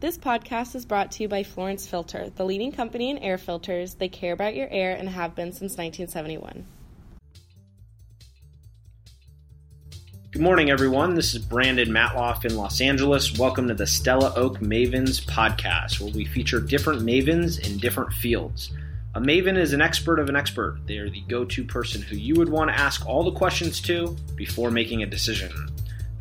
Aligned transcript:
This 0.00 0.16
podcast 0.16 0.74
is 0.74 0.86
brought 0.86 1.12
to 1.12 1.22
you 1.22 1.28
by 1.28 1.42
Florence 1.42 1.86
Filter, 1.86 2.30
the 2.34 2.46
leading 2.46 2.72
company 2.72 3.10
in 3.10 3.18
air 3.18 3.36
filters. 3.36 3.96
They 3.96 4.08
care 4.08 4.32
about 4.32 4.54
your 4.54 4.66
air 4.70 4.96
and 4.96 5.06
have 5.06 5.34
been 5.34 5.52
since 5.52 5.76
1971. 5.76 6.64
Good 10.30 10.40
morning, 10.40 10.70
everyone. 10.70 11.16
This 11.16 11.34
is 11.34 11.44
Brandon 11.44 11.90
Matloff 11.90 12.46
in 12.46 12.56
Los 12.56 12.80
Angeles. 12.80 13.38
Welcome 13.38 13.68
to 13.68 13.74
the 13.74 13.86
Stella 13.86 14.32
Oak 14.36 14.60
Mavens 14.60 15.22
podcast, 15.22 16.00
where 16.00 16.10
we 16.10 16.24
feature 16.24 16.60
different 16.60 17.02
mavens 17.02 17.62
in 17.62 17.76
different 17.76 18.14
fields. 18.14 18.72
A 19.14 19.20
maven 19.20 19.58
is 19.58 19.74
an 19.74 19.82
expert 19.82 20.18
of 20.18 20.30
an 20.30 20.36
expert. 20.36 20.78
They 20.86 20.96
are 20.96 21.10
the 21.10 21.20
go 21.28 21.44
to 21.44 21.62
person 21.62 22.00
who 22.00 22.16
you 22.16 22.36
would 22.36 22.48
want 22.48 22.70
to 22.70 22.78
ask 22.78 23.04
all 23.04 23.22
the 23.22 23.32
questions 23.36 23.82
to 23.82 24.16
before 24.34 24.70
making 24.70 25.02
a 25.02 25.06
decision. 25.06 25.52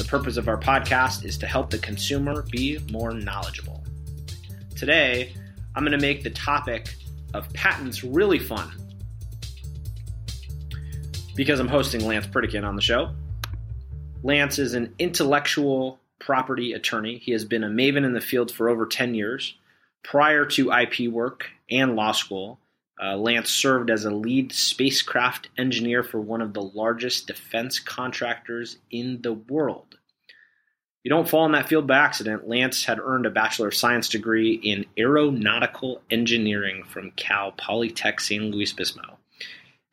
Purpose 0.09 0.37
of 0.37 0.47
our 0.47 0.57
podcast 0.57 1.23
is 1.23 1.37
to 1.37 1.45
help 1.45 1.69
the 1.69 1.77
consumer 1.77 2.41
be 2.41 2.79
more 2.91 3.13
knowledgeable. 3.13 3.83
Today, 4.75 5.31
I'm 5.75 5.83
going 5.83 5.91
to 5.91 6.04
make 6.04 6.23
the 6.23 6.31
topic 6.31 6.95
of 7.36 7.54
patents 7.54 8.04
really 8.04 8.39
fun 8.39 8.71
because 11.36 11.59
I'm 11.59 11.67
hosting 11.67 12.07
Lance 12.07 12.25
Pritikin 12.25 12.67
on 12.67 12.75
the 12.75 12.81
show. 12.81 13.11
Lance 14.23 14.57
is 14.57 14.73
an 14.73 14.95
intellectual 14.97 16.00
property 16.17 16.73
attorney. 16.73 17.19
He 17.19 17.33
has 17.33 17.45
been 17.45 17.64
a 17.64 17.69
maven 17.69 18.03
in 18.03 18.14
the 18.14 18.19
field 18.19 18.51
for 18.51 18.67
over 18.67 18.87
10 18.87 19.14
years. 19.14 19.53
Prior 20.01 20.43
to 20.43 20.71
IP 20.71 21.11
work 21.11 21.51
and 21.69 21.95
law 21.95 22.14
school, 22.14 22.59
uh, 23.00 23.15
Lance 23.15 23.51
served 23.51 23.91
as 23.91 24.05
a 24.05 24.11
lead 24.11 24.53
spacecraft 24.53 25.50
engineer 25.55 26.01
for 26.01 26.19
one 26.19 26.41
of 26.41 26.55
the 26.55 26.64
largest 26.64 27.28
defense 27.28 27.79
contractors 27.79 28.78
in 28.89 29.21
the 29.21 29.33
world. 29.33 29.89
You 31.03 31.09
don't 31.09 31.29
fall 31.29 31.45
in 31.45 31.53
that 31.53 31.69
field 31.69 31.87
by 31.87 31.97
accident. 31.97 32.49
Lance 32.49 32.83
had 32.83 32.99
earned 32.99 33.25
a 33.25 33.30
Bachelor 33.30 33.69
of 33.69 33.75
Science 33.75 34.09
degree 34.09 34.55
in 34.55 34.85
aeronautical 34.97 36.02
engineering 36.11 36.83
from 36.83 37.11
Cal 37.11 37.53
Polytech 37.53 38.19
San 38.19 38.52
Luis 38.52 38.73
Obispo. 38.73 39.17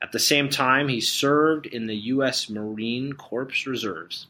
At 0.02 0.10
the 0.10 0.18
same 0.18 0.48
time, 0.48 0.88
he 0.88 1.00
served 1.00 1.66
in 1.66 1.86
the 1.86 1.96
U.S. 1.96 2.50
Marine 2.50 3.12
Corps 3.12 3.66
Reserves. 3.66 4.26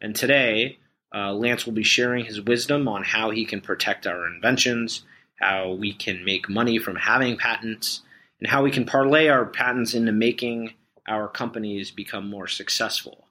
And 0.00 0.16
today, 0.16 0.78
uh, 1.14 1.32
Lance 1.32 1.64
will 1.64 1.72
be 1.72 1.84
sharing 1.84 2.24
his 2.24 2.40
wisdom 2.40 2.88
on 2.88 3.04
how 3.04 3.30
he 3.30 3.44
can 3.44 3.60
protect 3.60 4.06
our 4.06 4.26
inventions, 4.26 5.04
how 5.36 5.72
we 5.72 5.92
can 5.92 6.24
make 6.24 6.48
money 6.48 6.78
from 6.78 6.96
having 6.96 7.36
patents, 7.36 8.02
and 8.40 8.50
how 8.50 8.64
we 8.64 8.72
can 8.72 8.84
parlay 8.84 9.28
our 9.28 9.46
patents 9.46 9.94
into 9.94 10.12
making 10.12 10.74
our 11.06 11.28
companies 11.28 11.92
become 11.92 12.28
more 12.28 12.48
successful. 12.48 13.28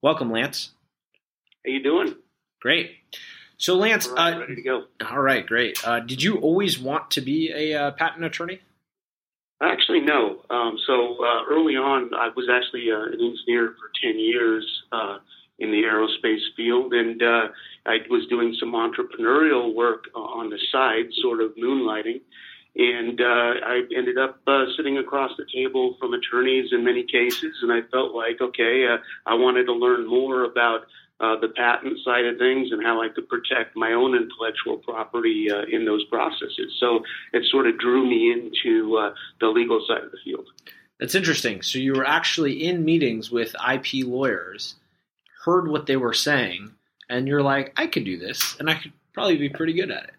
Welcome, 0.00 0.32
Lance. 0.32 0.70
How 1.64 1.70
are 1.70 1.74
you 1.74 1.82
doing? 1.82 2.16
Great. 2.60 2.96
So, 3.56 3.74
Lance, 3.74 4.06
All 4.06 4.14
right, 4.14 4.34
uh, 4.34 4.40
ready 4.40 4.54
to 4.54 4.62
go. 4.62 4.84
all 5.10 5.20
right, 5.20 5.44
great. 5.46 5.78
Uh, 5.84 6.00
did 6.00 6.22
you 6.22 6.36
always 6.38 6.78
want 6.78 7.10
to 7.12 7.20
be 7.20 7.50
a 7.52 7.74
uh, 7.74 7.90
patent 7.92 8.24
attorney? 8.24 8.60
Actually, 9.60 10.00
no. 10.00 10.42
Um, 10.50 10.78
so 10.86 11.16
uh, 11.24 11.42
early 11.50 11.74
on, 11.74 12.14
I 12.14 12.28
was 12.36 12.48
actually 12.48 12.92
uh, 12.92 13.02
an 13.02 13.20
engineer 13.20 13.74
for 13.78 13.90
ten 14.00 14.16
years 14.18 14.64
uh, 14.92 15.18
in 15.58 15.72
the 15.72 15.82
aerospace 15.82 16.42
field, 16.56 16.92
and 16.94 17.20
uh, 17.20 17.48
I 17.84 17.98
was 18.08 18.26
doing 18.28 18.54
some 18.60 18.72
entrepreneurial 18.74 19.74
work 19.74 20.04
on 20.14 20.50
the 20.50 20.58
side, 20.70 21.06
sort 21.20 21.40
of 21.40 21.56
moonlighting. 21.56 22.20
And 22.76 23.20
uh, 23.20 23.24
I 23.24 23.82
ended 23.96 24.18
up 24.18 24.38
uh, 24.46 24.66
sitting 24.76 24.98
across 24.98 25.32
the 25.36 25.46
table 25.52 25.96
from 25.98 26.14
attorneys 26.14 26.68
in 26.70 26.84
many 26.84 27.02
cases, 27.02 27.56
and 27.62 27.72
I 27.72 27.80
felt 27.90 28.14
like, 28.14 28.40
okay, 28.40 28.86
uh, 28.86 28.98
I 29.26 29.34
wanted 29.34 29.64
to 29.64 29.72
learn 29.72 30.06
more 30.06 30.44
about 30.44 30.82
uh, 31.20 31.36
the 31.40 31.48
patent 31.48 31.98
side 32.04 32.24
of 32.26 32.38
things 32.38 32.70
and 32.70 32.84
how 32.84 33.02
I 33.02 33.08
could 33.08 33.28
protect 33.28 33.76
my 33.76 33.92
own 33.92 34.14
intellectual 34.14 34.76
property 34.76 35.50
uh, 35.50 35.62
in 35.70 35.84
those 35.84 36.04
processes. 36.04 36.76
So 36.78 37.02
it 37.32 37.44
sort 37.50 37.66
of 37.66 37.78
drew 37.78 38.08
me 38.08 38.32
into 38.32 38.96
uh, 38.96 39.14
the 39.40 39.48
legal 39.48 39.84
side 39.88 40.04
of 40.04 40.12
the 40.12 40.18
field. 40.24 40.46
That's 41.00 41.14
interesting. 41.14 41.62
So 41.62 41.78
you 41.78 41.94
were 41.94 42.06
actually 42.06 42.64
in 42.64 42.84
meetings 42.84 43.30
with 43.30 43.54
IP 43.54 44.06
lawyers, 44.06 44.76
heard 45.44 45.68
what 45.68 45.86
they 45.86 45.96
were 45.96 46.14
saying, 46.14 46.72
and 47.08 47.26
you're 47.26 47.42
like, 47.42 47.72
I 47.76 47.86
could 47.86 48.04
do 48.04 48.18
this, 48.18 48.56
and 48.58 48.68
I 48.68 48.74
could 48.74 48.92
probably 49.12 49.36
be 49.36 49.48
pretty 49.48 49.72
good 49.72 49.90
at 49.90 50.04
it. 50.04 50.14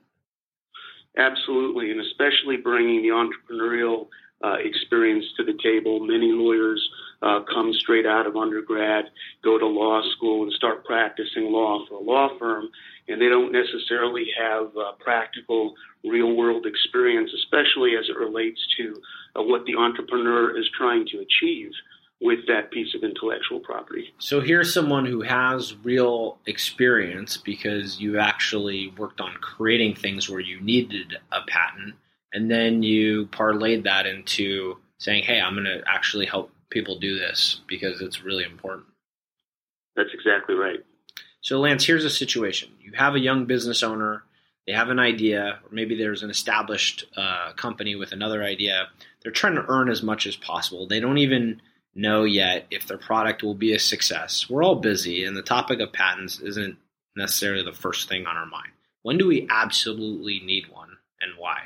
Absolutely, 1.18 1.92
and 1.92 2.00
especially 2.00 2.58
bringing 2.58 3.02
the 3.02 3.10
entrepreneurial 3.10 4.08
uh, 4.44 4.56
experience 4.64 5.26
to 5.38 5.44
the 5.44 5.58
table. 5.62 6.00
Many 6.00 6.32
lawyers 6.32 6.88
uh, 7.22 7.42
come 7.54 7.74
straight 7.74 8.06
out 8.06 8.26
of 8.28 8.36
undergrad, 8.36 9.06
go 9.44 9.58
to 9.58 9.66
law 9.66 10.02
school, 10.16 10.44
and 10.44 10.54
start 10.54 10.86
practicing 10.86 11.52
law 11.52 11.86
for 11.88 11.96
a 11.96 12.02
law 12.02 12.30
firm, 12.40 12.70
and 13.08 13.22
they 13.22 13.28
don't 13.28 13.52
necessarily 13.52 14.28
have 14.40 14.68
uh, 14.78 14.94
practical, 15.00 15.74
real 16.04 16.36
world 16.36 16.66
experience, 16.66 17.32
especially 17.44 17.96
as 18.00 18.08
it 18.10 18.18
relates 18.18 18.60
to 18.78 18.96
uh, 19.36 19.44
what 19.44 19.66
the 19.66 19.76
entrepreneur 19.76 20.58
is 20.58 20.70
trying 20.78 21.06
to 21.08 21.18
achieve 21.18 21.72
with 22.22 22.40
that 22.48 22.70
piece 22.72 22.94
of 22.96 23.04
intellectual 23.04 23.60
property. 23.62 24.14
So 24.20 24.42
here's 24.42 24.74
someone 24.74 25.06
who 25.06 25.22
has 25.22 25.76
real 25.84 26.38
experience 26.46 27.38
because 27.38 28.00
you 28.00 28.20
actually 28.20 28.94
worked 28.98 29.22
on 29.22 29.34
creating 29.36 29.96
things 29.96 30.30
where 30.30 30.42
you 30.42 30.60
needed 30.60 31.16
a 31.32 31.42
patent, 31.48 31.96
and 32.34 32.52
then 32.52 32.84
you 32.84 33.28
parlayed 33.28 33.84
that 33.84 34.06
into 34.06 34.78
saying, 34.98 35.24
hey, 35.24 35.40
I'm 35.40 35.54
going 35.54 35.66
to 35.66 35.82
actually 35.88 36.26
help 36.26 36.52
people 36.70 37.00
do 37.00 37.18
this 37.18 37.62
because 37.68 38.02
it's 38.02 38.24
really 38.24 38.44
important. 38.44 38.88
That's 39.96 40.14
exactly 40.14 40.56
right. 40.56 40.80
So, 41.42 41.60
Lance, 41.60 41.86
here's 41.86 42.06
a 42.06 42.10
situation 42.10 42.70
you 42.80 42.94
have 42.96 43.16
a 43.16 43.20
young 43.20 43.46
business 43.46 43.84
owner, 43.84 44.24
they 44.68 44.74
have 44.74 44.90
an 44.90 45.00
idea, 45.00 45.60
or 45.64 45.70
maybe 45.72 45.98
there's 45.98 46.24
an 46.24 46.30
established 46.30 47.06
uh, 47.18 47.54
company 47.54 47.96
with 47.96 48.12
another 48.12 48.44
idea. 48.44 48.88
They're 49.22 49.32
trying 49.32 49.56
to 49.56 49.66
earn 49.68 49.90
as 49.90 50.04
much 50.04 50.28
as 50.28 50.36
possible. 50.36 50.88
They 50.88 51.00
don't 51.00 51.18
even 51.18 51.62
know 51.96 52.24
yet 52.24 52.68
if 52.70 52.88
their 52.88 52.98
product 52.98 53.42
will 53.42 53.56
be 53.56 53.74
a 53.74 53.80
success. 53.80 54.50
We're 54.50 54.64
all 54.64 54.76
busy, 54.76 55.24
and 55.24 55.36
the 55.36 55.42
topic 55.42 55.80
of 55.80 55.92
patents 55.92 56.40
isn't 56.40 56.78
necessarily 57.16 57.64
the 57.64 57.74
first 57.74 58.08
thing 58.08 58.26
on 58.26 58.38
our 58.38 58.46
mind. 58.46 58.72
When 59.02 59.18
do 59.18 59.28
we 59.28 59.48
absolutely 59.50 60.42
need 60.46 60.70
one, 60.72 60.98
and 61.22 61.32
why? 61.38 61.62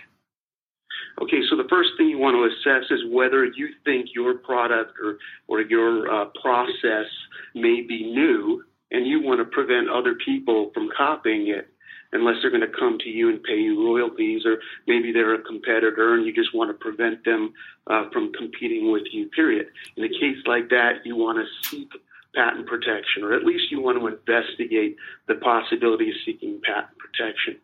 Okay, 1.22 1.42
so 1.50 1.56
the 1.56 1.68
first 1.70 1.92
thing 1.98 2.08
you 2.08 2.18
want 2.18 2.36
to 2.36 2.44
assess 2.50 2.90
is 2.90 3.02
whether 3.10 3.46
you 3.46 3.70
think 3.86 4.10
your 4.16 4.36
product 4.36 4.94
or, 5.02 5.18
or 5.48 5.62
your 5.62 6.10
uh, 6.12 6.26
process 6.42 7.06
may 7.54 7.82
be 7.82 8.04
new 8.04 8.64
and 8.92 9.06
you 9.06 9.22
want 9.22 9.40
to 9.40 9.46
prevent 9.46 9.90
other 9.90 10.16
people 10.26 10.72
from 10.74 10.90
copying 10.96 11.48
it 11.48 11.70
unless 12.14 12.36
they're 12.42 12.52
going 12.52 12.62
to 12.62 12.80
come 12.80 12.98
to 13.00 13.10
you 13.10 13.30
and 13.30 13.44
pay 13.44 13.58
you 13.58 13.84
royalties 13.84 14.44
or 14.46 14.60
maybe 14.88 15.12
they're 15.12 15.34
a 15.34 15.42
competitor 15.42 16.16
and 16.16 16.26
you 16.26 16.34
just 16.34 16.54
want 16.54 16.70
to 16.70 16.74
prevent 16.74 17.24
them 17.26 17.54
uh, 17.88 18.10
from 18.12 18.32
competing 18.34 18.92
with 18.92 19.04
you, 19.12 19.28
period. 19.30 19.68
In 19.98 20.04
a 20.04 20.10
case 20.10 20.38
like 20.46 20.70
that, 20.70 21.06
you 21.06 21.16
want 21.16 21.40
to 21.40 21.70
seek 21.70 21.90
patent 22.36 22.66
protection 22.66 23.24
or 23.24 23.34
at 23.34 23.44
least 23.44 23.72
you 23.72 23.82
want 23.82 24.00
to 24.00 24.08
investigate 24.08 24.96
the 25.28 25.36
possibility 25.36 26.10
of 26.10 26.16
seeking 26.26 26.60
patent 26.64 26.98
protection. 26.98 27.58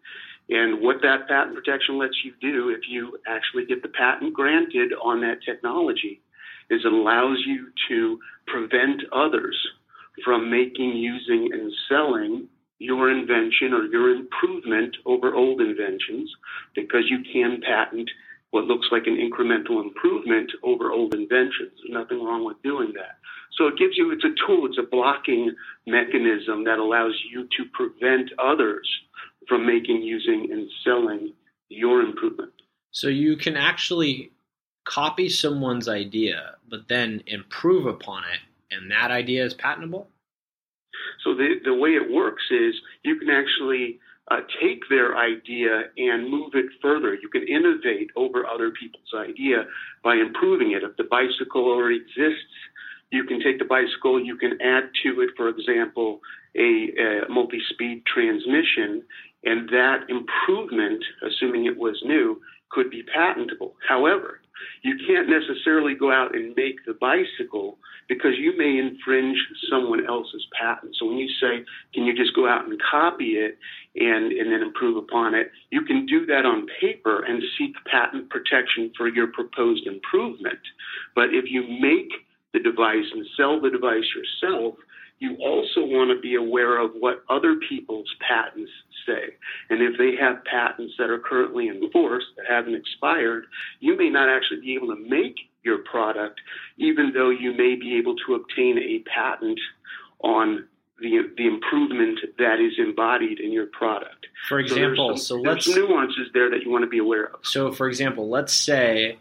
And 0.50 0.82
what 0.82 0.98
that 1.04 1.28
patent 1.28 1.56
protection 1.56 2.00
lets 2.00 2.24
you 2.24 2.34
do, 2.42 2.70
if 2.70 2.82
you 2.90 3.18
actually 3.28 3.66
get 3.66 3.84
the 3.84 3.90
patent 3.90 4.34
granted 4.34 4.94
on 5.04 5.22
that 5.22 5.44
technology, 5.46 6.22
is 6.70 6.82
it 6.84 6.92
allows 6.92 7.38
you 7.46 7.68
to 7.90 8.20
prevent 8.48 9.04
others 9.14 9.58
from 10.24 10.50
making, 10.50 10.96
using, 10.96 11.50
and 11.54 11.72
selling 11.88 12.48
your 12.80 13.12
invention 13.12 13.74
or 13.74 13.86
your 13.86 14.10
improvement 14.10 14.96
over 15.06 15.36
old 15.36 15.62
inventions 15.62 16.32
because 16.76 17.04
you 17.10 17.20
can 17.32 17.62
patent 17.62 18.10
what 18.52 18.66
looks 18.66 18.88
like 18.92 19.06
an 19.06 19.18
incremental 19.18 19.84
improvement 19.84 20.52
over 20.64 20.92
old 20.92 21.14
inventions. 21.14 21.72
There's 21.78 21.92
nothing 21.92 22.24
wrong 22.24 22.46
with 22.46 22.62
doing 22.64 22.94
that. 22.96 23.20
So 23.58 23.68
it 23.68 23.78
gives 23.78 23.98
you, 23.98 24.12
it's 24.12 24.24
a 24.24 24.34
tool, 24.48 24.66
it's 24.66 24.80
a 24.80 24.90
blocking 24.90 25.54
mechanism 25.86 26.64
that 26.64 26.80
allows 26.80 27.14
you 27.32 27.48
to 27.58 27.66
prevent 27.74 28.32
others 28.40 28.88
from 29.50 29.66
making, 29.66 30.02
using, 30.04 30.48
and 30.52 30.70
selling 30.84 31.34
your 31.68 32.02
improvement. 32.02 32.54
So 32.92 33.08
you 33.08 33.36
can 33.36 33.58
actually 33.58 34.32
copy 34.86 35.30
someone's 35.30 35.88
idea, 35.88 36.56
but 36.70 36.88
then 36.88 37.22
improve 37.28 37.86
upon 37.86 38.24
it, 38.24 38.76
and 38.76 38.90
that 38.92 39.12
idea 39.12 39.46
is 39.46 39.54
patentable? 39.54 40.08
So 41.24 41.36
the, 41.36 41.56
the 41.64 41.74
way 41.74 41.92
it 41.92 42.12
works 42.12 42.44
is 42.50 42.76
you 43.04 43.18
can 43.20 43.30
actually 43.30 44.00
uh, 44.32 44.42
take 44.62 44.82
their 44.90 45.18
idea 45.18 45.84
and 45.98 46.30
move 46.30 46.52
it 46.54 46.66
further. 46.82 47.14
You 47.14 47.30
can 47.30 47.48
innovate 47.48 48.10
over 48.16 48.46
other 48.46 48.72
people's 48.72 49.14
idea 49.16 49.66
by 50.04 50.16
improving 50.16 50.72
it. 50.72 50.84
If 50.84 50.98
the 50.98 51.04
bicycle 51.04 51.66
already 51.66 51.98
exists, 51.98 52.56
you 53.12 53.24
can 53.24 53.42
take 53.42 53.58
the 53.58 53.66
bicycle, 53.66 54.24
you 54.24 54.38
can 54.38 54.62
add 54.62 54.90
to 55.04 55.22
it, 55.22 55.32
for 55.36 55.50
example, 55.50 56.20
a, 56.56 57.26
a 57.26 57.30
multi-speed 57.30 58.06
transmission, 58.06 59.04
and 59.44 59.70
that 59.70 60.06
improvement, 60.10 61.04
assuming 61.26 61.66
it 61.66 61.78
was 61.78 62.02
new, 62.06 62.42
could 62.70 62.90
be 62.90 63.04
patentable. 63.14 63.76
However, 63.88 64.42
You 64.82 64.96
can't 65.08 65.30
necessarily 65.30 65.96
go 65.96 66.12
out 66.12 66.36
and 66.36 66.56
make 66.56 66.86
the 66.86 66.94
bicycle 66.94 67.78
because 68.08 68.34
you 68.38 68.58
may 68.58 68.78
infringe 68.78 69.38
someone 69.70 70.06
else's 70.08 70.46
patent. 70.60 70.96
So 70.98 71.06
when 71.08 71.18
you 71.18 71.30
say, 71.40 71.64
can 71.94 72.06
you 72.06 72.16
just 72.16 72.36
go 72.36 72.48
out 72.48 72.68
and 72.68 72.80
copy 72.90 73.38
it 73.38 73.58
and, 73.96 74.32
and 74.32 74.52
then 74.52 74.62
improve 74.62 74.98
upon 74.98 75.36
it, 75.36 75.52
you 75.70 75.84
can 75.84 76.06
do 76.06 76.26
that 76.28 76.46
on 76.46 76.68
paper 76.82 77.24
and 77.24 77.44
seek 77.58 77.74
patent 77.92 78.30
protection 78.30 78.92
for 78.98 79.08
your 79.08 79.28
proposed 79.28 79.86
improvement. 79.86 80.60
But 81.16 81.34
if 81.34 81.46
you 81.50 81.64
make 81.64 82.10
the 82.54 82.60
device 82.60 83.06
and 83.14 83.26
sell 83.38 83.62
the 83.62 83.70
device 83.70 84.06
yourself, 84.16 84.76
you 85.20 85.36
also 85.42 85.82
want 85.82 86.10
to 86.16 86.20
be 86.22 86.36
aware 86.36 86.80
of 86.80 86.92
what 87.00 87.24
other 87.30 87.58
people's 87.68 88.10
patents 88.26 88.72
say. 89.06 89.36
And 89.70 89.82
if 89.82 89.98
they 89.98 90.16
have 90.16 90.44
patents 90.46 90.94
that 90.98 91.10
are 91.10 91.20
currently 91.20 91.68
in 91.68 91.90
force 91.92 92.24
that 92.38 92.46
haven't 92.48 92.76
expired, 92.76 93.46
you 93.80 93.98
may 93.98 94.10
not 94.10 94.30
actually 94.30 94.62
be 94.62 94.76
able 94.76 94.88
to 94.88 95.10
make 95.10 95.36
your 95.64 95.80
product, 95.80 96.40
even 96.78 97.12
though 97.14 97.30
you 97.30 97.52
may 97.52 97.76
be 97.76 97.98
able 97.98 98.16
to 98.28 98.36
obtain 98.36 98.78
a 98.78 99.04
patent 99.10 99.60
on 100.22 100.68
the, 101.02 101.30
the 101.38 101.48
improvement 101.48 102.20
that 102.38 102.60
is 102.60 102.74
embodied 102.78 103.40
in 103.40 103.52
your 103.52 103.68
product. 103.68 104.28
For 104.48 104.60
example, 104.60 105.18
so, 105.18 105.36
some, 105.36 105.44
so 105.44 105.50
let's 105.50 105.68
nuances 105.68 106.30
there 106.34 106.50
that 106.50 106.64
you 106.64 106.72
want 106.72 106.84
to 106.84 106.90
be 106.90 106.98
aware 106.98 107.28
of. 107.34 107.40
So, 107.44 107.72
for 107.72 107.88
example, 107.88 108.30
let's 108.30 108.54
say 108.54 109.18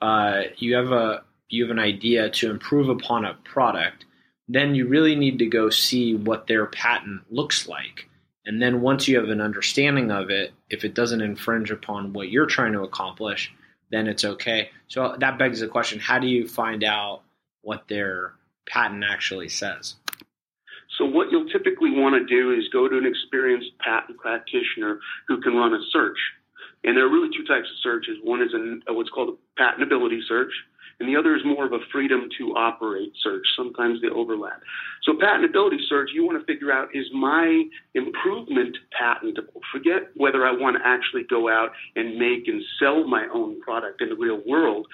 uh, 0.00 0.42
you 0.56 0.74
have 0.74 0.92
a 0.92 1.24
you 1.48 1.64
have 1.64 1.70
an 1.70 1.78
idea 1.78 2.30
to 2.30 2.50
improve 2.50 2.88
upon 2.88 3.26
a 3.26 3.34
product, 3.44 4.06
then 4.52 4.74
you 4.74 4.86
really 4.86 5.16
need 5.16 5.38
to 5.38 5.46
go 5.46 5.70
see 5.70 6.14
what 6.14 6.46
their 6.46 6.66
patent 6.66 7.22
looks 7.30 7.66
like. 7.66 8.08
And 8.44 8.60
then 8.60 8.80
once 8.80 9.06
you 9.06 9.18
have 9.18 9.28
an 9.28 9.40
understanding 9.40 10.10
of 10.10 10.30
it, 10.30 10.52
if 10.68 10.84
it 10.84 10.94
doesn't 10.94 11.20
infringe 11.20 11.70
upon 11.70 12.12
what 12.12 12.30
you're 12.30 12.46
trying 12.46 12.72
to 12.72 12.82
accomplish, 12.82 13.52
then 13.90 14.08
it's 14.08 14.24
okay. 14.24 14.70
So 14.88 15.16
that 15.20 15.38
begs 15.38 15.60
the 15.60 15.68
question 15.68 16.00
how 16.00 16.18
do 16.18 16.26
you 16.26 16.48
find 16.48 16.82
out 16.82 17.22
what 17.62 17.86
their 17.88 18.34
patent 18.66 19.04
actually 19.08 19.48
says? 19.48 19.94
So, 20.98 21.06
what 21.06 21.30
you'll 21.30 21.48
typically 21.48 21.90
want 21.90 22.14
to 22.14 22.24
do 22.26 22.52
is 22.52 22.68
go 22.68 22.86
to 22.86 22.98
an 22.98 23.06
experienced 23.06 23.70
patent 23.78 24.18
practitioner 24.18 25.00
who 25.26 25.40
can 25.40 25.54
run 25.54 25.72
a 25.72 25.80
search. 25.90 26.18
And 26.84 26.96
there 26.96 27.06
are 27.06 27.10
really 27.10 27.30
two 27.34 27.44
types 27.44 27.68
of 27.70 27.78
searches. 27.82 28.18
One 28.22 28.42
is 28.42 28.52
an, 28.52 28.82
what's 28.88 29.08
called 29.08 29.30
a 29.30 29.60
patentability 29.62 30.18
search, 30.28 30.52
and 31.02 31.12
the 31.12 31.18
other 31.18 31.34
is 31.34 31.42
more 31.44 31.66
of 31.66 31.72
a 31.72 31.80
freedom 31.90 32.28
to 32.38 32.52
operate 32.54 33.12
search. 33.24 33.42
Sometimes 33.56 34.00
they 34.00 34.08
overlap. 34.08 34.62
So 35.02 35.14
patentability 35.14 35.78
search, 35.88 36.10
you 36.14 36.24
want 36.24 36.38
to 36.38 36.46
figure 36.46 36.70
out 36.70 36.90
is 36.94 37.06
my 37.12 37.64
improvement 37.94 38.76
patentable? 38.96 39.60
Forget 39.72 40.02
whether 40.14 40.46
I 40.46 40.52
want 40.52 40.76
to 40.76 40.82
actually 40.86 41.24
go 41.28 41.48
out 41.48 41.70
and 41.96 42.16
make 42.16 42.46
and 42.46 42.62
sell 42.78 43.04
my 43.04 43.26
own 43.34 43.60
product 43.62 44.00
in 44.00 44.10
the 44.10 44.14
real 44.14 44.42
world. 44.46 44.86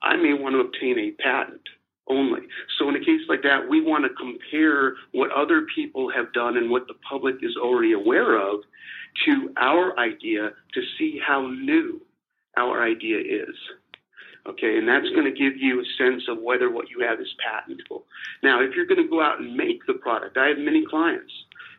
I 0.00 0.16
may 0.16 0.32
want 0.32 0.54
to 0.54 0.60
obtain 0.60 0.96
a 0.96 1.10
patent 1.20 1.62
only. 2.08 2.42
So 2.78 2.88
in 2.88 2.94
a 2.94 3.00
case 3.00 3.22
like 3.28 3.42
that, 3.42 3.68
we 3.68 3.80
want 3.80 4.04
to 4.04 4.10
compare 4.14 4.94
what 5.10 5.32
other 5.32 5.66
people 5.74 6.08
have 6.14 6.32
done 6.32 6.56
and 6.56 6.70
what 6.70 6.86
the 6.86 6.94
public 7.08 7.34
is 7.42 7.56
already 7.60 7.94
aware 7.94 8.36
of 8.40 8.60
to 9.26 9.52
our 9.56 9.98
idea 9.98 10.50
to 10.74 10.80
see 10.96 11.18
how 11.26 11.48
new 11.48 12.00
our 12.56 12.84
idea 12.84 13.18
is. 13.18 13.56
Okay, 14.48 14.78
and 14.78 14.88
that's 14.88 15.08
going 15.10 15.26
to 15.26 15.38
give 15.38 15.60
you 15.60 15.80
a 15.80 15.84
sense 16.02 16.22
of 16.28 16.40
whether 16.40 16.70
what 16.70 16.88
you 16.88 17.06
have 17.06 17.20
is 17.20 17.28
patentable. 17.36 18.04
Now, 18.42 18.62
if 18.62 18.74
you're 18.74 18.86
going 18.86 19.02
to 19.02 19.08
go 19.08 19.20
out 19.20 19.40
and 19.40 19.54
make 19.54 19.84
the 19.86 19.94
product, 19.94 20.38
I 20.38 20.48
have 20.48 20.58
many 20.58 20.86
clients 20.88 21.32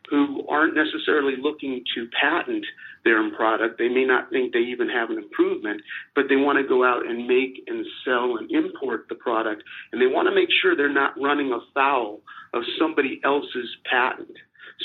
who 0.09 0.45
aren't 0.47 0.75
necessarily 0.75 1.33
looking 1.41 1.83
to 1.95 2.07
patent 2.19 2.65
their 3.03 3.27
product. 3.35 3.77
They 3.77 3.89
may 3.89 4.05
not 4.05 4.29
think 4.29 4.53
they 4.53 4.59
even 4.59 4.89
have 4.89 5.09
an 5.09 5.17
improvement, 5.17 5.81
but 6.15 6.25
they 6.29 6.35
want 6.35 6.57
to 6.57 6.67
go 6.67 6.83
out 6.83 7.07
and 7.07 7.27
make 7.27 7.63
and 7.67 7.85
sell 8.05 8.37
and 8.37 8.49
import 8.51 9.05
the 9.09 9.15
product, 9.15 9.63
and 9.91 10.01
they 10.01 10.07
want 10.07 10.27
to 10.27 10.35
make 10.35 10.49
sure 10.61 10.75
they're 10.75 10.93
not 10.93 11.19
running 11.19 11.51
afoul 11.51 12.21
of 12.53 12.63
somebody 12.79 13.19
else's 13.23 13.69
patent. 13.89 14.35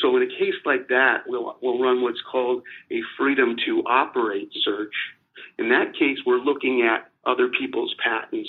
So 0.02 0.16
in 0.16 0.22
a 0.22 0.26
case 0.26 0.58
like 0.64 0.88
that, 0.88 1.25
we'll, 1.26 1.56
we'll 1.62 1.81
run 1.81 2.02
what's 2.02 2.22
called 2.31 2.62
a 2.90 3.00
freedom 3.19 3.56
to 3.66 3.82
operate 3.86 4.48
search. 4.64 4.94
In 5.58 5.69
that 5.69 5.92
case, 5.94 6.19
we're 6.26 6.38
looking 6.38 6.82
at 6.82 7.10
other 7.26 7.49
people's 7.49 7.94
patents 8.03 8.49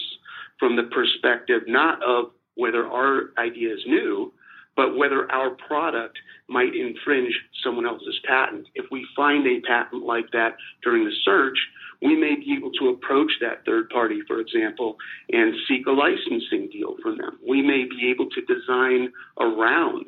from 0.60 0.76
the 0.76 0.84
perspective 0.84 1.64
not 1.68 2.02
of 2.04 2.32
whether 2.56 2.86
our 2.88 3.32
idea 3.38 3.74
is 3.74 3.82
new, 3.86 4.32
but 4.76 4.98
whether 4.98 5.30
our 5.32 5.52
product 5.52 6.18
might 6.48 6.76
infringe 6.76 7.34
someone 7.64 7.86
else's 7.86 8.20
patent. 8.28 8.68
If 8.76 8.86
we 8.92 9.06
find 9.16 9.46
a 9.48 9.62
patent 9.68 10.04
like 10.04 10.32
that 10.32 10.56
during 10.84 11.06
the 11.06 11.16
search, 11.24 11.58
we 12.02 12.16
may 12.16 12.36
be 12.36 12.56
able 12.58 12.72
to 12.74 12.90
approach 12.90 13.32
that 13.42 13.66
third 13.66 13.90
party, 13.90 14.20
for 14.28 14.40
example, 14.40 14.98
and 15.32 15.54
seek 15.68 15.88
a 15.88 15.92
licensing 15.92 16.70
deal 16.72 16.96
from 17.02 17.18
them. 17.18 17.40
We 17.48 17.62
may 17.62 17.86
be 17.86 18.12
able 18.12 18.30
to 18.30 18.42
design 18.42 19.12
around 19.40 20.06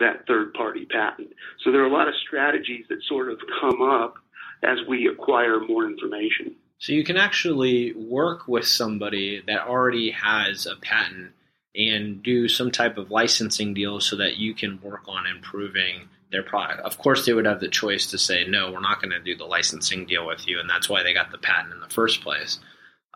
that 0.00 0.26
third 0.26 0.54
party 0.54 0.86
patent. 0.86 1.28
So 1.64 1.72
there 1.72 1.82
are 1.82 1.86
a 1.86 1.92
lot 1.92 2.08
of 2.08 2.14
strategies 2.26 2.86
that 2.88 2.98
sort 3.08 3.30
of 3.30 3.38
come 3.60 3.82
up 3.82 4.14
as 4.62 4.78
we 4.88 5.08
acquire 5.08 5.60
more 5.60 5.86
information. 5.86 6.56
So 6.78 6.92
you 6.92 7.04
can 7.04 7.16
actually 7.16 7.92
work 7.92 8.46
with 8.46 8.66
somebody 8.66 9.42
that 9.46 9.66
already 9.66 10.12
has 10.12 10.66
a 10.66 10.76
patent 10.76 11.32
and 11.74 12.22
do 12.22 12.48
some 12.48 12.70
type 12.70 12.96
of 12.96 13.10
licensing 13.10 13.74
deal 13.74 14.00
so 14.00 14.16
that 14.16 14.36
you 14.36 14.54
can 14.54 14.80
work 14.82 15.02
on 15.08 15.26
improving 15.26 16.08
their 16.30 16.42
product. 16.42 16.80
Of 16.80 16.98
course, 16.98 17.24
they 17.24 17.32
would 17.32 17.46
have 17.46 17.60
the 17.60 17.68
choice 17.68 18.06
to 18.10 18.18
say, 18.18 18.44
no, 18.46 18.70
we're 18.70 18.80
not 18.80 19.00
going 19.00 19.12
to 19.12 19.20
do 19.20 19.36
the 19.36 19.44
licensing 19.44 20.06
deal 20.06 20.26
with 20.26 20.46
you. 20.46 20.60
And 20.60 20.68
that's 20.68 20.88
why 20.88 21.02
they 21.02 21.14
got 21.14 21.30
the 21.30 21.38
patent 21.38 21.74
in 21.74 21.80
the 21.80 21.88
first 21.88 22.20
place. 22.22 22.58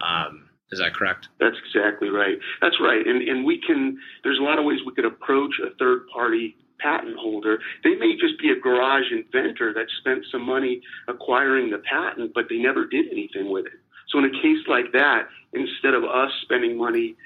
Um, 0.02 0.48
is 0.70 0.78
that 0.78 0.94
correct? 0.94 1.28
That's 1.38 1.56
exactly 1.66 2.08
right. 2.08 2.38
That's 2.60 2.80
right. 2.80 3.06
And, 3.06 3.28
and 3.28 3.44
we 3.44 3.60
can, 3.60 3.98
there's 4.24 4.38
a 4.38 4.42
lot 4.42 4.58
of 4.58 4.64
ways 4.64 4.80
we 4.86 4.94
could 4.94 5.04
approach 5.04 5.54
a 5.60 5.74
third 5.76 6.06
party 6.12 6.56
patent 6.82 7.16
holder. 7.16 7.58
They 7.84 7.94
may 7.94 8.16
just 8.20 8.38
be 8.40 8.50
a 8.50 8.60
garage 8.60 9.10
inventor 9.12 9.72
that 9.74 9.86
spent 10.00 10.24
some 10.30 10.42
money 10.42 10.82
acquiring 11.08 11.70
the 11.70 11.78
patent, 11.78 12.32
but 12.34 12.46
they 12.48 12.58
never 12.58 12.86
did 12.86 13.06
anything 13.10 13.50
with 13.50 13.66
it. 13.66 13.78
So 14.08 14.18
in 14.18 14.24
a 14.26 14.42
case 14.42 14.66
like 14.68 14.92
that, 14.92 15.28
instead 15.52 15.94
of 15.94 16.04
us 16.04 16.30
spending 16.42 16.76
money 16.76 17.16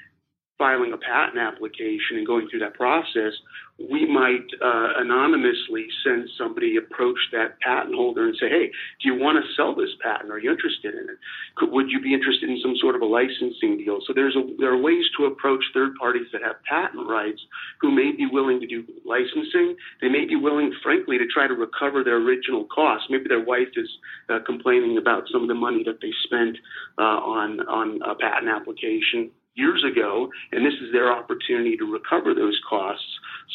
filing 0.58 0.92
a 0.92 0.96
patent 0.96 1.38
application 1.38 2.16
and 2.16 2.26
going 2.26 2.48
through 2.48 2.60
that 2.60 2.74
process, 2.74 3.32
we 3.78 4.06
might 4.08 4.48
uh, 4.64 4.96
anonymously 4.96 5.84
send 6.02 6.28
somebody 6.38 6.76
approach 6.76 7.18
that 7.32 7.60
patent 7.60 7.94
holder 7.94 8.24
and 8.26 8.36
say, 8.40 8.48
"Hey, 8.48 8.72
do 9.02 9.04
you 9.04 9.14
want 9.20 9.36
to 9.36 9.52
sell 9.54 9.74
this 9.74 9.92
patent? 10.02 10.32
Are 10.32 10.38
you 10.38 10.50
interested 10.50 10.94
in 10.94 11.10
it? 11.12 11.18
Could, 11.56 11.70
would 11.72 11.90
you 11.90 12.00
be 12.00 12.14
interested 12.14 12.48
in 12.48 12.58
some 12.62 12.74
sort 12.80 12.96
of 12.96 13.02
a 13.02 13.04
licensing 13.04 13.76
deal?" 13.76 13.98
So 14.06 14.14
there's 14.14 14.34
a, 14.34 14.48
there 14.58 14.72
are 14.72 14.80
ways 14.80 15.04
to 15.18 15.26
approach 15.26 15.62
third 15.74 15.92
parties 16.00 16.26
that 16.32 16.40
have 16.40 16.56
patent 16.64 17.06
rights 17.06 17.40
who 17.82 17.90
may 17.90 18.12
be 18.16 18.24
willing 18.24 18.60
to 18.60 18.66
do 18.66 18.84
licensing. 19.04 19.76
They 20.00 20.08
may 20.08 20.24
be 20.24 20.36
willing, 20.36 20.72
frankly, 20.82 21.18
to 21.18 21.26
try 21.28 21.46
to 21.46 21.54
recover 21.54 22.02
their 22.02 22.16
original 22.16 22.64
costs. 22.72 23.08
Maybe 23.10 23.28
their 23.28 23.44
wife 23.44 23.76
is 23.76 23.90
uh, 24.30 24.38
complaining 24.46 24.96
about 24.96 25.24
some 25.30 25.42
of 25.42 25.48
the 25.48 25.54
money 25.54 25.84
that 25.84 26.00
they 26.00 26.12
spent 26.24 26.56
uh, 26.96 27.20
on 27.20 27.60
on 27.68 28.00
a 28.00 28.14
patent 28.14 28.48
application 28.48 29.30
years 29.56 29.84
ago, 29.84 30.28
and 30.52 30.64
this 30.64 30.74
is 30.74 30.92
their 30.92 31.12
opportunity 31.12 31.76
to 31.76 31.84
recover 31.90 32.34
those 32.34 32.58
costs. 32.68 33.04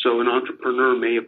So 0.03 0.19
an 0.19 0.27
entrepreneur 0.27 0.95
may 0.95 1.19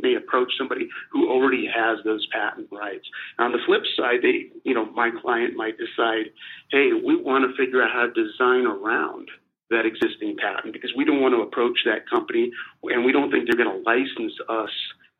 may 0.00 0.14
approach 0.14 0.52
somebody 0.58 0.88
who 1.10 1.30
already 1.30 1.66
has 1.66 1.98
those 2.04 2.26
patent 2.32 2.68
rights. 2.70 3.06
On 3.38 3.52
the 3.52 3.58
flip 3.66 3.82
side, 3.96 4.20
they, 4.22 4.50
you 4.64 4.74
know, 4.74 4.86
my 4.92 5.10
client 5.22 5.54
might 5.56 5.76
decide, 5.78 6.30
hey, 6.70 6.90
we 6.92 7.16
want 7.16 7.44
to 7.48 7.56
figure 7.56 7.82
out 7.82 7.90
how 7.92 8.06
to 8.06 8.12
design 8.12 8.66
around 8.66 9.28
that 9.70 9.84
existing 9.86 10.36
patent 10.36 10.72
because 10.72 10.92
we 10.96 11.04
don't 11.04 11.20
want 11.20 11.34
to 11.34 11.42
approach 11.42 11.78
that 11.84 12.08
company 12.08 12.50
and 12.84 13.04
we 13.04 13.12
don't 13.12 13.30
think 13.30 13.46
they're 13.46 13.62
going 13.62 13.82
to 13.82 13.90
license 13.90 14.32
us 14.48 14.70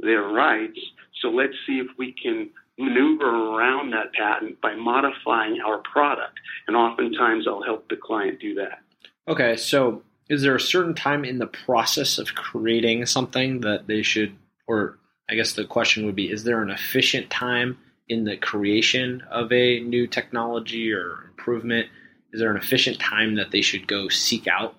their 0.01 0.23
rights. 0.23 0.79
So 1.21 1.29
let's 1.29 1.55
see 1.67 1.79
if 1.79 1.89
we 1.99 2.15
can 2.23 2.51
maneuver 2.79 3.27
around 3.27 3.91
that 3.93 4.13
patent 4.13 4.61
by 4.61 4.75
modifying 4.75 5.61
our 5.61 5.79
product. 5.91 6.39
And 6.67 6.77
oftentimes 6.77 7.47
I'll 7.47 7.63
help 7.63 7.89
the 7.89 7.97
client 7.97 8.41
do 8.41 8.55
that. 8.55 8.81
Okay, 9.29 9.57
so 9.57 10.03
is 10.31 10.41
there 10.41 10.57
a 10.57 10.61
certain 10.61 10.95
time 10.95 11.25
in 11.25 11.39
the 11.39 11.47
process 11.47 12.19
of 12.19 12.35
creating 12.35 13.05
something 13.05 13.61
that 13.61 13.87
they 13.87 14.03
should, 14.03 14.35
or 14.67 14.99
I 15.29 15.35
guess 15.35 15.53
the 15.53 15.67
question 15.67 16.07
would 16.07 16.17
be, 16.17 16.31
is 16.31 16.45
there 16.45 16.63
an 16.63 16.71
efficient 16.71 17.29
time 17.29 17.77
in 18.09 18.25
the 18.25 18.39
creation 18.39 19.23
of 19.31 19.53
a 19.53 19.81
new 19.81 20.07
technology 20.07 20.93
or 20.93 21.27
improvement? 21.29 21.89
Is 22.33 22.41
there 22.41 22.51
an 22.51 22.57
efficient 22.57 22.99
time 22.99 23.37
that 23.37 23.51
they 23.51 23.61
should 23.61 23.87
go 23.87 24.09
seek 24.09 24.47
out 24.47 24.77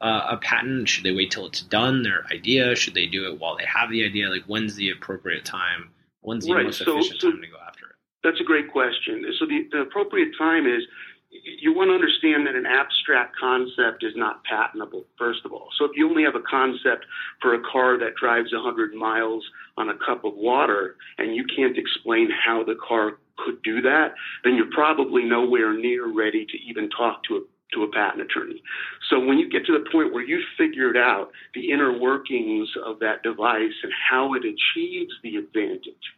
uh, 0.00 0.28
a 0.30 0.36
patent? 0.36 0.88
Should 0.88 1.04
they 1.04 1.12
wait 1.12 1.32
till 1.32 1.46
it's 1.46 1.62
done, 1.62 2.04
their 2.04 2.24
idea? 2.32 2.76
Should 2.76 2.94
they 2.94 3.06
do 3.06 3.26
it 3.26 3.40
while 3.40 3.56
they 3.56 3.66
have 3.66 3.90
the 3.90 4.04
idea? 4.04 4.28
Like, 4.28 4.44
when's 4.44 4.76
the 4.76 4.90
appropriate 4.90 5.44
time? 5.44 5.90
When's 6.20 6.46
the 6.46 6.54
right. 6.54 6.66
most 6.66 6.78
so, 6.78 6.98
efficient 6.98 7.20
so 7.20 7.30
time 7.32 7.40
to 7.40 7.48
go 7.48 7.56
after 7.66 7.86
it? 7.86 7.96
That's 8.22 8.40
a 8.40 8.44
great 8.44 8.70
question. 8.70 9.24
So 9.38 9.46
the, 9.46 9.68
the 9.72 9.80
appropriate 9.80 10.30
time 10.38 10.66
is 10.66 10.82
you 11.30 11.74
want 11.74 11.90
to 11.90 11.94
understand 11.94 12.46
that 12.46 12.54
an 12.54 12.64
abstract 12.66 13.36
concept 13.38 14.02
is 14.02 14.12
not 14.16 14.42
patentable, 14.44 15.04
first 15.18 15.40
of 15.44 15.52
all. 15.52 15.68
So 15.78 15.84
if 15.84 15.92
you 15.94 16.08
only 16.08 16.24
have 16.24 16.34
a 16.34 16.44
concept 16.48 17.04
for 17.42 17.54
a 17.54 17.62
car 17.70 17.98
that 17.98 18.14
drives 18.20 18.52
100 18.52 18.94
miles 18.94 19.44
on 19.76 19.90
a 19.90 19.98
cup 20.04 20.24
of 20.24 20.34
water 20.34 20.96
and 21.18 21.36
you 21.36 21.44
can't 21.54 21.76
explain 21.76 22.28
how 22.30 22.64
the 22.64 22.76
car 22.86 23.18
could 23.44 23.62
do 23.62 23.82
that, 23.82 24.14
then 24.44 24.54
you're 24.54 24.70
probably 24.72 25.24
nowhere 25.24 25.76
near 25.76 26.12
ready 26.12 26.46
to 26.46 26.58
even 26.68 26.88
talk 26.90 27.22
to 27.24 27.36
a 27.36 27.40
to 27.74 27.82
a 27.82 27.90
patent 27.92 28.22
attorney. 28.22 28.62
So 29.10 29.20
when 29.20 29.38
you 29.38 29.50
get 29.50 29.66
to 29.66 29.72
the 29.72 29.84
point 29.90 30.12
where 30.14 30.24
you've 30.24 30.40
figured 30.56 30.96
out 30.96 31.28
the 31.54 31.70
inner 31.70 31.98
workings 31.98 32.68
of 32.84 32.98
that 33.00 33.22
device 33.22 33.76
and 33.82 33.92
how 34.10 34.34
it 34.34 34.42
achieves 34.42 35.12
the 35.22 35.36
advantage, 35.36 36.14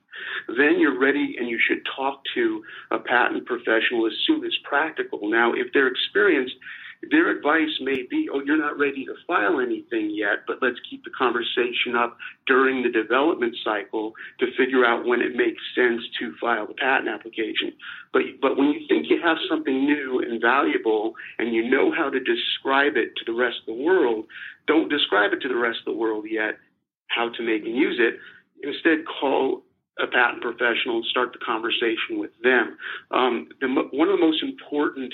then 0.49 0.79
you're 0.79 0.99
ready 0.99 1.37
and 1.39 1.49
you 1.49 1.59
should 1.67 1.87
talk 1.97 2.21
to 2.35 2.63
a 2.91 2.99
patent 2.99 3.47
professional 3.47 4.07
as 4.07 4.13
soon 4.27 4.45
as 4.45 4.53
practical. 4.65 5.31
Now, 5.31 5.53
if 5.53 5.69
they're 5.73 5.89
experienced 5.89 6.55
their 7.11 7.31
advice 7.31 7.71
may 7.81 8.03
be, 8.11 8.29
oh, 8.33 8.43
you're 8.45 8.59
not 8.59 8.79
ready 8.79 9.07
to 9.07 9.15
file 9.27 9.59
anything 9.59 10.11
yet, 10.13 10.45
but 10.47 10.59
let's 10.61 10.77
keep 10.89 11.03
the 11.03 11.11
conversation 11.17 11.97
up 11.97 12.19
during 12.47 12.83
the 12.83 12.91
development 12.91 13.57
cycle 13.65 14.13
to 14.39 14.47
figure 14.59 14.85
out 14.85 15.07
when 15.07 15.23
it 15.23 15.35
makes 15.35 15.63
sense 15.75 16.03
to 16.19 16.35
file 16.39 16.67
the 16.67 16.75
patent 16.75 17.09
application. 17.09 17.73
But, 18.13 18.23
but 18.43 18.59
when 18.59 18.69
you 18.69 18.87
think 18.87 19.07
you 19.09 19.19
have 19.23 19.39
something 19.49 19.87
new 19.87 20.21
and 20.21 20.43
valuable 20.43 21.15
and 21.39 21.55
you 21.55 21.71
know 21.71 21.91
how 21.91 22.11
to 22.11 22.21
describe 22.21 22.97
it 22.97 23.17
to 23.17 23.25
the 23.25 23.39
rest 23.39 23.61
of 23.61 23.75
the 23.75 23.83
world, 23.83 24.27
don't 24.67 24.91
describe 24.91 25.33
it 25.33 25.41
to 25.41 25.49
the 25.49 25.57
rest 25.57 25.79
of 25.87 25.95
the 25.95 25.99
world 25.99 26.27
yet 26.29 26.57
how 27.09 27.31
to 27.31 27.43
make 27.43 27.65
and 27.65 27.75
use 27.75 27.99
it. 27.99 28.21
Instead, 28.63 29.07
call 29.21 29.63
a 29.99 30.07
patent 30.07 30.43
professional 30.43 30.97
and 30.97 31.05
start 31.07 31.33
the 31.33 31.45
conversation 31.45 32.19
with 32.19 32.31
them. 32.43 32.77
Um, 33.11 33.49
the, 33.61 33.69
one 33.93 34.09
of 34.09 34.19
the 34.19 34.25
most 34.25 34.43
important 34.43 35.13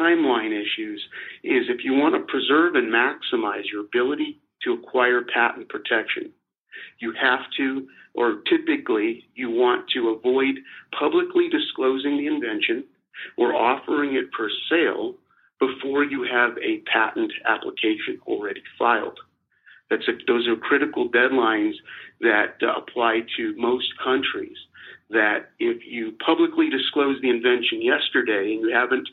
timeline 0.00 0.52
issues 0.52 1.02
is 1.44 1.64
if 1.68 1.84
you 1.84 1.94
want 1.94 2.14
to 2.14 2.30
preserve 2.30 2.74
and 2.74 2.92
maximize 2.92 3.64
your 3.72 3.84
ability 3.84 4.40
to 4.64 4.72
acquire 4.74 5.22
patent 5.22 5.68
protection, 5.68 6.32
you 7.00 7.12
have 7.20 7.40
to, 7.56 7.86
or 8.14 8.40
typically, 8.48 9.28
you 9.34 9.50
want 9.50 9.88
to 9.94 10.10
avoid 10.10 10.56
publicly 10.98 11.48
disclosing 11.48 12.16
the 12.16 12.26
invention 12.26 12.84
or 13.36 13.54
offering 13.54 14.14
it 14.14 14.26
for 14.36 14.48
sale 14.70 15.14
before 15.58 16.04
you 16.04 16.22
have 16.22 16.56
a 16.58 16.78
patent 16.92 17.32
application 17.46 18.20
already 18.26 18.62
filed. 18.78 19.18
That's 19.90 20.06
a, 20.08 20.12
those 20.26 20.46
are 20.48 20.56
critical 20.56 21.08
deadlines 21.08 21.74
that 22.20 22.56
uh, 22.62 22.80
apply 22.80 23.20
to 23.36 23.54
most 23.56 23.88
countries. 24.02 24.56
That 25.10 25.50
if 25.58 25.86
you 25.86 26.12
publicly 26.24 26.68
disclose 26.68 27.20
the 27.22 27.30
invention 27.30 27.80
yesterday 27.80 28.52
and 28.52 28.60
you 28.60 28.74
haven't 28.74 29.08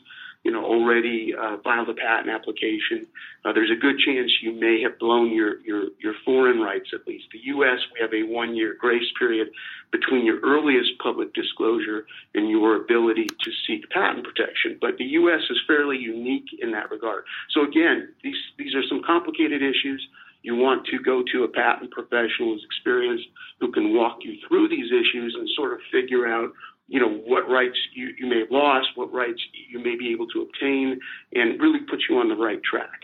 you 0.46 0.52
know, 0.52 0.64
already 0.64 1.34
uh, 1.34 1.56
filed 1.64 1.88
a 1.88 1.94
patent 1.94 2.30
application, 2.30 3.04
uh, 3.44 3.52
there's 3.52 3.70
a 3.72 3.74
good 3.74 3.98
chance 3.98 4.30
you 4.40 4.52
may 4.52 4.80
have 4.80 4.96
blown 5.00 5.34
your, 5.34 5.58
your, 5.62 5.88
your 5.98 6.14
foreign 6.24 6.60
rights 6.60 6.90
at 6.94 7.04
least. 7.04 7.24
The 7.32 7.40
U.S., 7.56 7.80
we 7.92 8.00
have 8.00 8.14
a 8.14 8.22
one 8.32 8.54
year 8.54 8.76
grace 8.78 9.10
period 9.18 9.48
between 9.90 10.24
your 10.24 10.38
earliest 10.40 10.90
public 11.02 11.34
disclosure 11.34 12.06
and 12.34 12.48
your 12.48 12.76
ability 12.76 13.26
to 13.26 13.50
seek 13.66 13.90
patent 13.90 14.24
protection. 14.24 14.78
But 14.80 14.98
the 14.98 15.04
U.S. 15.18 15.40
is 15.50 15.58
fairly 15.66 15.96
unique 15.96 16.46
in 16.62 16.70
that 16.70 16.92
regard. 16.92 17.24
So 17.50 17.64
again, 17.64 18.14
these, 18.22 18.38
these 18.56 18.76
are 18.76 18.86
some 18.88 19.02
complicated 19.04 19.62
issues. 19.62 20.06
You 20.42 20.56
want 20.56 20.86
to 20.86 20.98
go 20.98 21.22
to 21.32 21.44
a 21.44 21.48
patent 21.48 21.90
professional 21.90 22.54
who's 22.54 22.64
experienced, 22.64 23.26
who 23.60 23.72
can 23.72 23.94
walk 23.94 24.18
you 24.22 24.36
through 24.46 24.68
these 24.68 24.86
issues 24.86 25.34
and 25.38 25.48
sort 25.56 25.72
of 25.72 25.80
figure 25.90 26.26
out 26.26 26.52
you 26.88 27.00
know, 27.00 27.08
what 27.08 27.48
rights 27.48 27.76
you, 27.94 28.14
you 28.18 28.26
may 28.26 28.40
have 28.40 28.50
lost, 28.50 28.88
what 28.94 29.12
rights 29.12 29.42
you 29.68 29.78
may 29.78 29.96
be 29.96 30.12
able 30.12 30.26
to 30.28 30.42
obtain, 30.42 31.00
and 31.34 31.60
really 31.60 31.80
put 31.80 32.00
you 32.08 32.18
on 32.18 32.28
the 32.28 32.36
right 32.36 32.62
track. 32.62 33.02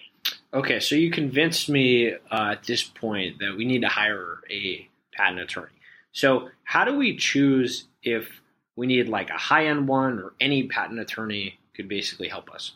Okay, 0.54 0.80
so 0.80 0.94
you 0.94 1.10
convinced 1.10 1.68
me 1.68 2.12
uh, 2.12 2.52
at 2.52 2.64
this 2.64 2.82
point 2.82 3.38
that 3.40 3.56
we 3.56 3.64
need 3.64 3.80
to 3.82 3.88
hire 3.88 4.38
a 4.50 4.88
patent 5.12 5.40
attorney. 5.40 5.72
So, 6.12 6.50
how 6.64 6.84
do 6.84 6.96
we 6.96 7.16
choose 7.16 7.86
if 8.02 8.28
we 8.76 8.86
need 8.86 9.08
like 9.08 9.30
a 9.30 9.38
high 9.38 9.66
end 9.66 9.88
one 9.88 10.18
or 10.18 10.34
any 10.40 10.64
patent 10.64 11.00
attorney 11.00 11.58
could 11.74 11.88
basically 11.88 12.28
help 12.28 12.50
us? 12.50 12.72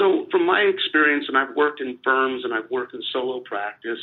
So, 0.00 0.24
from 0.30 0.46
my 0.46 0.60
experience, 0.60 1.26
and 1.28 1.36
I've 1.36 1.54
worked 1.54 1.82
in 1.82 1.98
firms 2.02 2.42
and 2.44 2.54
I've 2.54 2.70
worked 2.70 2.94
in 2.94 3.02
solo 3.12 3.40
practice 3.40 3.98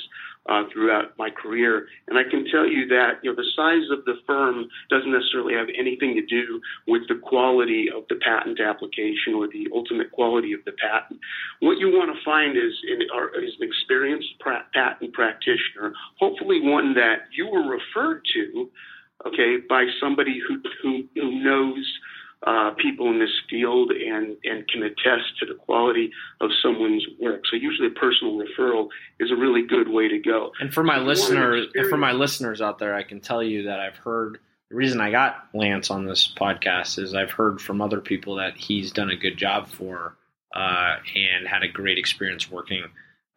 uh, 0.48 0.62
throughout 0.72 1.18
my 1.18 1.32
career, 1.32 1.88
and 2.08 2.20
I 2.20 2.24
can 2.30 2.46
tell 2.52 2.68
you 2.68 2.88
that 2.90 3.14
you 3.24 3.32
know 3.32 3.36
the 3.36 3.50
size 3.56 3.90
of 3.90 4.06
the 4.06 4.14
firm 4.28 4.70
doesn't 4.92 5.12
necessarily 5.12 5.56
have 5.56 5.70
anything 5.76 6.14
to 6.14 6.22
do 6.22 6.62
with 6.86 7.02
the 7.08 7.16
quality 7.16 7.88
of 7.90 8.04
the 8.10 8.16
patent 8.22 8.60
application 8.60 9.34
or 9.34 9.48
the 9.48 9.66
ultimate 9.74 10.12
quality 10.12 10.54
of 10.54 10.60
the 10.66 10.74
patent. 10.74 11.20
What 11.62 11.80
you 11.80 11.88
want 11.88 12.16
to 12.16 12.24
find 12.24 12.56
is 12.56 12.78
in, 12.88 13.02
is 13.02 13.56
an 13.60 13.68
experienced 13.68 14.38
pra- 14.40 14.68
patent 14.76 15.14
practitioner, 15.14 15.94
hopefully 16.20 16.62
one 16.62 16.94
that 16.94 17.26
you 17.34 17.50
were 17.50 17.66
referred 17.66 18.22
to, 18.36 18.70
okay, 19.26 19.58
by 19.68 19.88
somebody 20.00 20.40
who 20.48 20.62
who, 20.84 21.06
who 21.16 21.44
knows 21.44 21.84
uh, 22.46 22.72
people 22.78 23.10
in 23.10 23.20
this 23.20 23.32
field 23.50 23.92
and, 23.92 24.38
and 24.44 24.68
can 24.68 24.84
attest 24.84 25.40
to 25.40 25.46
the 25.46 25.56
quality 25.56 26.12
of 26.40 26.52
someone's 26.62 27.06
work. 27.20 27.42
So 27.50 27.58
usually 27.58 27.88
a 27.88 28.00
personal 28.00 28.40
referral 28.40 28.90
is 29.20 29.32
a 29.32 29.36
really 29.36 29.66
good 29.66 29.90
way 29.90 30.08
to 30.08 30.20
go. 30.20 30.52
And 30.60 30.74
for 30.74 30.84
my 30.84 31.00
listeners, 31.00 31.68
for 31.90 31.98
my 31.98 32.12
listeners 32.12 32.62
out 32.62 32.78
there, 32.80 32.94
I 32.94 33.04
can 33.04 33.22
tell 33.22 33.42
you 33.42 33.64
that 33.64 33.80
I've 33.80 33.98
heard 33.98 34.40
the 34.70 34.76
reason 34.76 35.00
I 35.00 35.12
got 35.12 35.48
Lance 35.54 35.90
on 35.90 36.06
this 36.06 36.34
podcast 36.38 37.00
is 37.00 37.14
I've 37.14 37.32
heard 37.32 37.62
from 37.62 37.82
other 37.82 38.02
people 38.02 38.36
that 38.36 38.58
he's 38.58 38.92
done 38.92 39.10
a 39.10 39.16
good 39.16 39.38
job 39.38 39.68
for 39.70 40.18
uh, 40.54 40.98
and 41.16 41.48
had 41.48 41.64
a 41.64 41.68
great 41.68 41.98
experience 41.98 42.52
working 42.52 42.84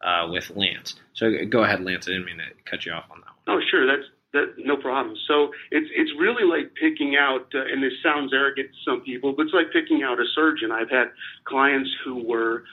uh, 0.03 0.27
with 0.29 0.49
Lance. 0.55 0.95
So 1.13 1.31
go 1.49 1.63
ahead, 1.63 1.83
Lance. 1.83 2.07
I 2.07 2.11
didn't 2.11 2.25
mean 2.25 2.37
to 2.37 2.69
cut 2.69 2.85
you 2.85 2.91
off 2.91 3.05
on 3.09 3.21
that. 3.21 3.51
One. 3.51 3.57
Oh, 3.57 3.65
sure. 3.69 3.87
That's 3.87 4.07
that, 4.33 4.53
no 4.57 4.77
problem. 4.77 5.15
So 5.27 5.51
it's 5.71 5.89
it's 5.95 6.11
really 6.19 6.43
like 6.43 6.73
picking 6.75 7.15
out, 7.15 7.47
uh, 7.53 7.65
and 7.71 7.83
this 7.83 7.93
sounds 8.03 8.33
arrogant 8.33 8.69
to 8.69 8.91
some 8.91 9.01
people, 9.01 9.33
but 9.33 9.43
it's 9.43 9.53
like 9.53 9.71
picking 9.73 10.03
out 10.03 10.19
a 10.19 10.25
surgeon. 10.35 10.71
I've 10.71 10.89
had 10.89 11.07
clients 11.45 11.89
who 12.03 12.23
were 12.27 12.63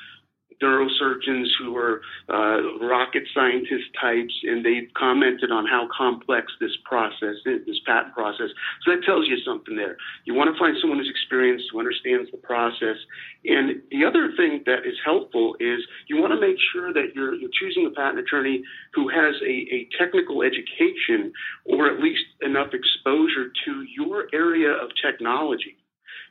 neurosurgeons 0.62 1.46
who 1.58 1.76
are 1.76 2.00
uh, 2.28 2.86
rocket 2.86 3.24
scientist 3.34 3.84
types, 4.00 4.34
and 4.44 4.64
they've 4.64 4.88
commented 4.96 5.50
on 5.50 5.66
how 5.66 5.88
complex 5.96 6.52
this 6.60 6.76
process 6.84 7.36
is, 7.46 7.66
this 7.66 7.80
patent 7.86 8.14
process. 8.14 8.48
So 8.84 8.92
that 8.92 9.04
tells 9.04 9.26
you 9.26 9.36
something 9.44 9.76
there. 9.76 9.96
You 10.24 10.34
want 10.34 10.52
to 10.52 10.58
find 10.58 10.76
someone 10.80 10.98
who's 10.98 11.10
experienced, 11.10 11.66
who 11.72 11.78
understands 11.78 12.30
the 12.30 12.38
process. 12.38 12.96
And 13.44 13.82
the 13.90 14.04
other 14.04 14.32
thing 14.36 14.62
that 14.66 14.86
is 14.86 14.94
helpful 15.04 15.56
is 15.60 15.80
you 16.08 16.20
want 16.20 16.32
to 16.32 16.40
make 16.40 16.56
sure 16.72 16.92
that 16.92 17.14
you're, 17.14 17.34
you're 17.34 17.50
choosing 17.58 17.86
a 17.86 17.90
patent 17.90 18.18
attorney 18.18 18.62
who 18.94 19.08
has 19.08 19.34
a, 19.42 19.66
a 19.70 19.88
technical 19.98 20.42
education 20.42 21.32
or 21.64 21.86
at 21.86 22.00
least 22.00 22.24
enough 22.42 22.74
exposure 22.74 23.52
to 23.64 23.84
your 23.96 24.26
area 24.32 24.70
of 24.70 24.90
technology 25.04 25.76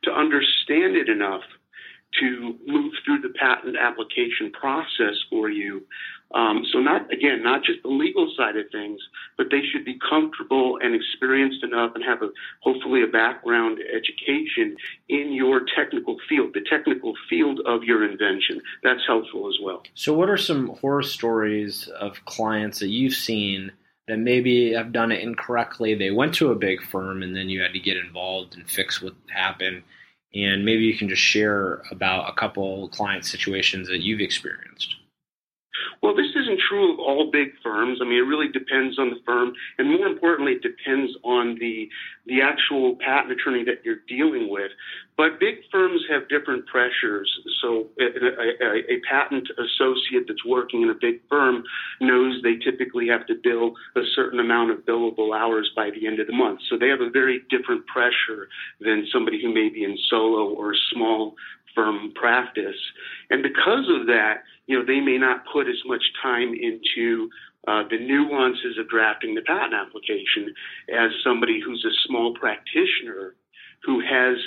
to 0.03 0.11
understand 0.11 0.95
it 0.95 1.09
enough 1.09 1.41
to 2.19 2.55
move 2.65 2.93
through 3.05 3.21
the 3.21 3.33
patent 3.37 3.77
application 3.77 4.51
process 4.51 5.15
for 5.29 5.49
you. 5.49 5.83
Um, 6.33 6.65
so 6.73 6.79
not 6.79 7.11
again, 7.13 7.41
not 7.41 7.63
just 7.63 7.83
the 7.83 7.89
legal 7.89 8.31
side 8.35 8.57
of 8.57 8.65
things, 8.71 8.99
but 9.37 9.47
they 9.49 9.61
should 9.61 9.85
be 9.85 9.97
comfortable 10.09 10.77
and 10.81 10.93
experienced 10.93 11.63
enough 11.63 11.93
and 11.95 12.03
have 12.03 12.21
a 12.21 12.29
hopefully 12.61 13.01
a 13.03 13.07
background 13.07 13.79
education 13.79 14.75
in 15.07 15.31
your 15.31 15.61
technical 15.73 16.17
field, 16.27 16.53
the 16.53 16.65
technical 16.69 17.13
field 17.29 17.61
of 17.65 17.83
your 17.83 18.03
invention. 18.03 18.61
That's 18.83 19.05
helpful 19.07 19.47
as 19.47 19.55
well. 19.63 19.83
So 19.93 20.13
what 20.13 20.29
are 20.29 20.37
some 20.37 20.67
horror 20.81 21.03
stories 21.03 21.87
of 21.87 22.23
clients 22.25 22.79
that 22.79 22.89
you've 22.89 23.13
seen? 23.13 23.71
that 24.07 24.17
maybe 24.17 24.71
have 24.71 24.93
done 24.93 25.11
it 25.11 25.19
incorrectly. 25.19 25.93
They 25.93 26.11
went 26.11 26.33
to 26.35 26.51
a 26.51 26.55
big 26.55 26.81
firm 26.81 27.23
and 27.23 27.35
then 27.35 27.49
you 27.49 27.61
had 27.61 27.73
to 27.73 27.79
get 27.79 27.97
involved 27.97 28.55
and 28.55 28.65
fix 28.65 29.01
what 29.01 29.15
happened 29.29 29.83
and 30.33 30.65
maybe 30.65 30.83
you 30.83 30.97
can 30.97 31.09
just 31.09 31.21
share 31.21 31.81
about 31.91 32.29
a 32.29 32.33
couple 32.33 32.89
client 32.89 33.25
situations 33.25 33.87
that 33.87 33.99
you've 33.99 34.21
experienced. 34.21 34.95
Well, 36.01 36.15
this 36.15 36.29
isn't 36.35 36.59
true 36.69 36.93
of 36.93 36.99
all 36.99 37.29
big 37.31 37.49
firms. 37.63 37.99
I 38.01 38.05
mean, 38.05 38.17
it 38.17 38.27
really 38.27 38.49
depends 38.49 38.99
on 38.99 39.09
the 39.09 39.19
firm, 39.25 39.53
and 39.77 39.89
more 39.89 40.07
importantly, 40.07 40.53
it 40.53 40.61
depends 40.61 41.11
on 41.23 41.57
the 41.59 41.89
the 42.27 42.41
actual 42.41 42.97
patent 42.99 43.31
attorney 43.31 43.63
that 43.63 43.85
you're 43.85 44.03
dealing 44.07 44.49
with. 44.49 44.71
But 45.15 45.39
big 45.39 45.55
firms 45.71 46.03
have 46.11 46.29
different 46.29 46.67
pressures. 46.67 47.27
So, 47.61 47.87
a, 47.99 48.03
a, 48.03 48.97
a 48.97 49.01
patent 49.09 49.47
associate 49.57 50.25
that's 50.27 50.45
working 50.45 50.83
in 50.83 50.89
a 50.89 50.93
big 50.93 51.21
firm 51.27 51.63
knows 52.01 52.39
they 52.43 52.57
typically 52.57 53.07
have 53.07 53.25
to 53.27 53.35
bill 53.41 53.73
a 53.95 54.01
certain 54.13 54.39
amount 54.39 54.71
of 54.71 54.79
billable 54.79 55.35
hours 55.35 55.71
by 55.75 55.89
the 55.89 56.05
end 56.05 56.19
of 56.19 56.27
the 56.27 56.33
month. 56.33 56.59
So, 56.69 56.77
they 56.77 56.89
have 56.89 57.01
a 57.01 57.09
very 57.09 57.41
different 57.49 57.87
pressure 57.87 58.47
than 58.79 59.07
somebody 59.11 59.41
who 59.41 59.51
may 59.51 59.69
be 59.69 59.83
in 59.83 59.97
solo 60.09 60.49
or 60.49 60.75
small 60.93 61.33
firm 61.77 62.11
practice. 62.15 62.81
And 63.29 63.43
because 63.43 63.85
of 63.93 64.07
that, 64.07 64.41
you 64.65 64.77
know, 64.77 64.85
they 64.85 64.99
may 64.99 65.17
not 65.17 65.45
put 65.53 65.67
as 65.67 65.81
much 65.85 66.03
time 66.21 66.53
into 66.53 67.29
uh, 67.67 67.83
the 67.89 67.99
nuances 67.99 68.77
of 68.79 68.89
drafting 68.89 69.35
the 69.35 69.41
patent 69.41 69.73
application 69.73 70.53
as 70.89 71.11
somebody 71.23 71.61
who's 71.63 71.85
a 71.85 71.93
small 72.07 72.33
practitioner 72.33 73.35
who 73.83 74.01
has 74.01 74.37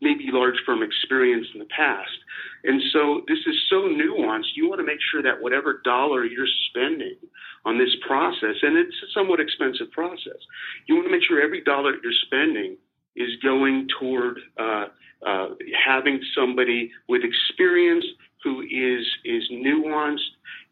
maybe 0.00 0.30
large 0.30 0.54
firm 0.64 0.82
experience 0.82 1.46
in 1.52 1.58
the 1.58 1.72
past. 1.74 2.16
And 2.64 2.80
so 2.92 3.22
this 3.26 3.40
is 3.46 3.56
so 3.68 3.90
nuanced. 3.90 4.54
You 4.54 4.68
want 4.68 4.78
to 4.78 4.86
make 4.86 5.02
sure 5.10 5.22
that 5.22 5.42
whatever 5.42 5.80
dollar 5.84 6.24
you're 6.24 6.46
spending 6.70 7.16
on 7.64 7.78
this 7.78 7.94
process, 8.06 8.54
and 8.62 8.78
it's 8.78 8.94
a 9.02 9.10
somewhat 9.12 9.40
expensive 9.40 9.90
process, 9.90 10.38
you 10.86 10.94
want 10.94 11.08
to 11.08 11.12
make 11.12 11.24
sure 11.26 11.42
every 11.42 11.64
dollar 11.64 11.94
you're 12.02 12.20
spending 12.26 12.76
is 13.16 13.30
going 13.42 13.88
toward 13.98 14.38
uh, 14.58 14.86
uh, 15.26 15.48
having 15.84 16.20
somebody 16.34 16.90
with 17.08 17.22
experience 17.24 18.04
who 18.42 18.60
is 18.62 19.06
is 19.24 19.44
nuanced 19.50 20.18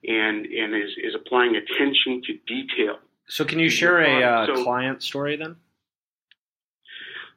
and 0.06 0.46
and 0.46 0.74
is, 0.74 0.90
is 1.02 1.14
applying 1.14 1.56
attention 1.56 2.22
to 2.26 2.34
detail. 2.46 2.98
So, 3.26 3.44
can 3.44 3.58
you 3.58 3.70
share 3.70 4.00
a 4.00 4.22
uh, 4.22 4.46
So- 4.46 4.64
client 4.64 5.02
story 5.02 5.36
then? 5.36 5.56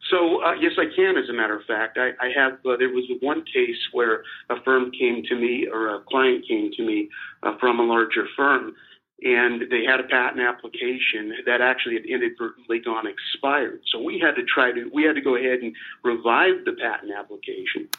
So 0.10 0.44
uh, 0.44 0.54
yes, 0.54 0.74
I 0.78 0.86
can. 0.96 1.18
As 1.18 1.28
a 1.30 1.34
matter 1.34 1.58
of 1.58 1.66
fact, 1.66 1.98
I, 1.98 2.12
I 2.26 2.32
have. 2.36 2.54
Uh, 2.66 2.78
there 2.78 2.90
was 2.90 3.04
one 3.22 3.44
case 3.44 3.78
where 3.92 4.24
a 4.50 4.62
firm 4.64 4.92
came 4.92 5.24
to 5.24 5.36
me, 5.36 5.68
or 5.72 5.96
a 5.96 6.00
client 6.02 6.48
came 6.48 6.72
to 6.78 6.86
me 6.86 7.10
uh, 7.44 7.58
from 7.60 7.80
a 7.80 7.84
larger 7.84 8.26
firm, 8.36 8.74
and 9.24 9.64
they 9.72 9.84
had 9.84 10.00
a 10.00 10.04
patent 10.04 10.42
application 10.42 11.34
that 11.46 11.60
actually 11.60 11.96
had 11.96 12.06
inadvertently 12.06 12.80
gone 12.80 13.06
expired. 13.08 13.82
So 13.92 14.02
we 14.02 14.20
had 14.20 14.36
to 14.36 14.44
try 14.44 14.72
to. 14.72 14.90
We 14.94 15.04
had 15.04 15.16
to 15.16 15.22
go 15.22 15.36
ahead 15.36 15.60
and 15.60 15.76
revive 16.04 16.66
the 16.66 16.74
patent 16.74 17.12
application. 17.18 17.90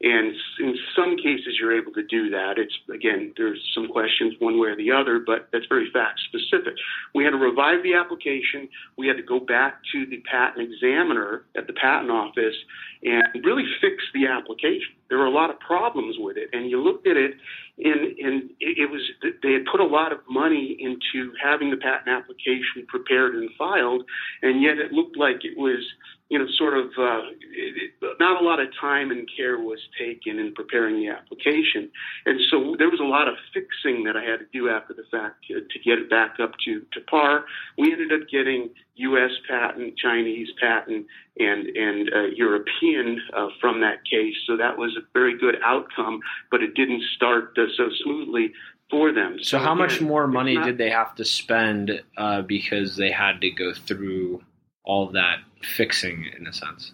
And 0.00 0.32
in 0.60 0.76
some 0.94 1.16
cases, 1.16 1.56
you're 1.58 1.76
able 1.76 1.92
to 1.92 2.04
do 2.04 2.30
that. 2.30 2.54
It's 2.56 2.74
again, 2.92 3.32
there's 3.36 3.58
some 3.74 3.88
questions 3.88 4.34
one 4.38 4.60
way 4.60 4.68
or 4.68 4.76
the 4.76 4.92
other, 4.92 5.18
but 5.18 5.48
that's 5.52 5.66
very 5.68 5.90
fact 5.90 6.20
specific. 6.28 6.74
We 7.16 7.24
had 7.24 7.30
to 7.30 7.36
revive 7.36 7.82
the 7.82 7.94
application. 7.94 8.68
We 8.96 9.08
had 9.08 9.16
to 9.16 9.24
go 9.24 9.40
back 9.40 9.80
to 9.92 10.06
the 10.06 10.22
patent 10.30 10.70
examiner 10.70 11.46
at 11.56 11.66
the 11.66 11.72
patent 11.72 12.12
office 12.12 12.54
and 13.02 13.44
really 13.44 13.64
fix 13.80 13.96
the 14.14 14.26
application. 14.28 14.94
There 15.08 15.18
were 15.18 15.26
a 15.26 15.34
lot 15.34 15.50
of 15.50 15.58
problems 15.58 16.16
with 16.18 16.36
it, 16.36 16.50
and 16.52 16.70
you 16.70 16.80
looked 16.80 17.06
at 17.08 17.16
it, 17.16 17.32
and, 17.78 18.18
and 18.18 18.50
it, 18.60 18.90
was 18.90 19.02
they 19.42 19.52
had 19.52 19.64
put 19.70 19.80
a 19.80 19.86
lot 19.86 20.12
of 20.12 20.18
money 20.28 20.76
into 20.78 21.32
having 21.42 21.70
the 21.70 21.76
patent 21.76 22.08
application 22.08 22.86
prepared 22.86 23.34
and 23.34 23.50
filed, 23.58 24.04
and 24.42 24.62
yet 24.62 24.78
it 24.78 24.92
looked 24.92 25.16
like 25.16 25.44
it 25.44 25.56
was 25.56 25.82
you 26.28 26.38
know, 26.38 26.46
sort 26.58 26.76
of 26.76 26.86
uh, 26.98 27.20
it, 27.52 27.92
not 28.20 28.40
a 28.42 28.44
lot 28.44 28.60
of 28.60 28.68
time 28.78 29.10
and 29.10 29.28
care 29.34 29.58
was 29.58 29.78
taken 29.98 30.38
in 30.38 30.52
preparing 30.54 30.96
the 30.96 31.08
application, 31.08 31.90
and 32.26 32.38
so 32.50 32.76
there 32.78 32.90
was 32.90 33.00
a 33.00 33.04
lot 33.04 33.28
of 33.28 33.34
fixing 33.54 34.04
that 34.04 34.16
I 34.16 34.22
had 34.22 34.40
to 34.40 34.46
do 34.52 34.68
after 34.68 34.92
the 34.92 35.04
fact 35.10 35.46
to, 35.48 35.60
to 35.60 35.78
get 35.84 35.98
it 35.98 36.10
back 36.10 36.36
up 36.40 36.52
to 36.66 36.82
to 36.92 37.00
par. 37.08 37.44
We 37.78 37.92
ended 37.92 38.12
up 38.12 38.28
getting 38.28 38.70
U.S. 38.96 39.30
patent, 39.48 39.96
Chinese 39.96 40.48
patent, 40.60 41.06
and 41.38 41.66
and 41.68 42.10
uh, 42.14 42.26
European 42.34 43.20
uh, 43.34 43.48
from 43.60 43.80
that 43.80 44.04
case, 44.04 44.34
so 44.46 44.56
that 44.56 44.76
was 44.76 44.96
a 44.96 45.04
very 45.14 45.38
good 45.38 45.56
outcome. 45.64 46.20
But 46.50 46.62
it 46.62 46.74
didn't 46.74 47.02
start 47.16 47.56
uh, 47.56 47.66
so 47.76 47.88
smoothly 48.04 48.52
for 48.90 49.12
them. 49.12 49.38
So, 49.42 49.58
how 49.58 49.74
much 49.74 50.00
more 50.00 50.26
money 50.26 50.54
not- 50.54 50.66
did 50.66 50.78
they 50.78 50.90
have 50.90 51.14
to 51.16 51.24
spend 51.24 52.02
uh, 52.16 52.42
because 52.42 52.96
they 52.96 53.10
had 53.10 53.40
to 53.40 53.50
go 53.50 53.72
through 53.72 54.42
all 54.88 55.06
that 55.12 55.36
fixing, 55.76 56.26
in 56.36 56.46
a 56.48 56.52
sense? 56.52 56.92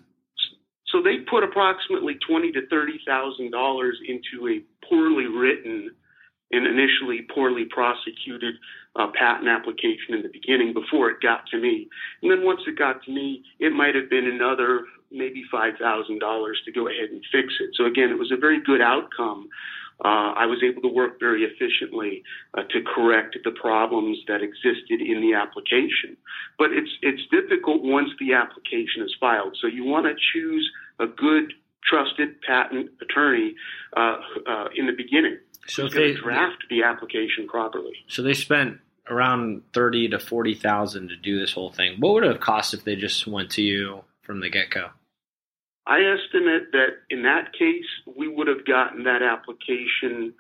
So 0.89 1.03
they 1.03 1.19
put 1.31 1.43
approximately 1.43 2.19
twenty 2.29 2.53
to 2.53 2.67
thirty 2.69 3.01
thousand 3.07 3.51
dollars 3.53 3.99
into 4.07 4.49
a 4.49 4.61
poorly 4.87 5.27
written 5.27 5.91
and 6.51 6.67
initially 6.67 7.27
poorly 7.35 7.65
prosecuted 7.65 8.55
uh, 8.97 9.09
patent 9.19 9.49
application 9.49 10.15
in 10.15 10.23
the 10.23 10.29
beginning 10.29 10.73
before 10.73 11.11
it 11.11 11.17
got 11.21 11.47
to 11.51 11.59
me. 11.59 11.89
And 12.23 12.31
then 12.31 12.45
once 12.45 12.61
it 12.67 12.79
got 12.79 13.03
to 13.05 13.11
me, 13.11 13.43
it 13.59 13.73
might 13.73 13.95
have 13.95 14.09
been 14.11 14.27
another 14.27 14.85
maybe 15.11 15.43
five 15.51 15.75
thousand 15.81 16.19
dollars 16.19 16.61
to 16.65 16.73
go 16.73 16.89
ahead 16.89 17.11
and 17.11 17.23
fix 17.33 17.55
it. 17.61 17.71
So 17.75 17.87
again, 17.87 18.11
it 18.11 18.19
was 18.19 18.33
a 18.33 18.37
very 18.37 18.63
good 18.63 18.83
outcome. 18.83 19.49
Uh, 20.05 20.33
I 20.37 20.47
was 20.47 20.63
able 20.63 20.83
to 20.83 20.89
work 20.89 21.21
very 21.21 21.45
efficiently 21.45 22.23
uh, 22.57 22.63
to 22.63 22.83
correct 22.83 23.37
the 23.45 23.53
problems 23.53 24.19
that 24.27 24.43
existed 24.43 25.01
in 25.01 25.21
the 25.21 25.35
application. 25.35 26.17
But 26.59 26.73
it's 26.73 26.91
it's 27.03 27.23
difficult 27.31 27.83
once 27.83 28.11
the 28.19 28.33
application 28.35 29.03
is 29.03 29.15
filed. 29.21 29.57
So 29.61 29.67
you 29.67 29.85
want 29.85 30.07
to 30.07 30.15
choose 30.33 30.71
a 30.99 31.07
good, 31.07 31.53
trusted 31.85 32.41
patent 32.43 32.91
attorney 33.01 33.55
uh, 33.97 34.17
uh, 34.47 34.69
in 34.75 34.87
the 34.87 34.93
beginning 34.97 35.39
So, 35.69 35.83
who's 35.83 35.93
if 35.93 35.99
going 35.99 36.09
they 36.09 36.15
to 36.15 36.21
draft 36.23 36.65
the 36.71 36.83
application 36.83 37.47
properly. 37.49 37.93
so 38.09 38.23
they 38.23 38.35
spent 38.35 38.79
around 39.09 39.63
thirty 39.73 40.09
to 40.09 40.19
forty 40.19 40.55
thousand 40.55 41.09
to 41.11 41.17
do 41.17 41.39
this 41.39 41.53
whole 41.53 41.71
thing. 41.71 41.97
What 42.01 42.15
would 42.15 42.25
it 42.25 42.33
have 42.33 42.41
cost 42.41 42.75
if 42.75 42.85
they 42.85 42.97
just 42.97 43.27
went 43.27 43.51
to 43.53 43.63
you 43.63 44.03
from 44.23 44.41
the 44.41 44.51
get 44.51 44.71
go? 44.71 44.89
I 45.87 46.01
estimate 46.01 46.73
that 46.73 46.99
in 47.11 47.23
that 47.25 47.53
case, 47.53 47.85
we 48.17 48.29
would 48.29 48.47
have 48.47 48.65
gotten 48.67 49.05
that 49.05 49.23
application 49.23 50.33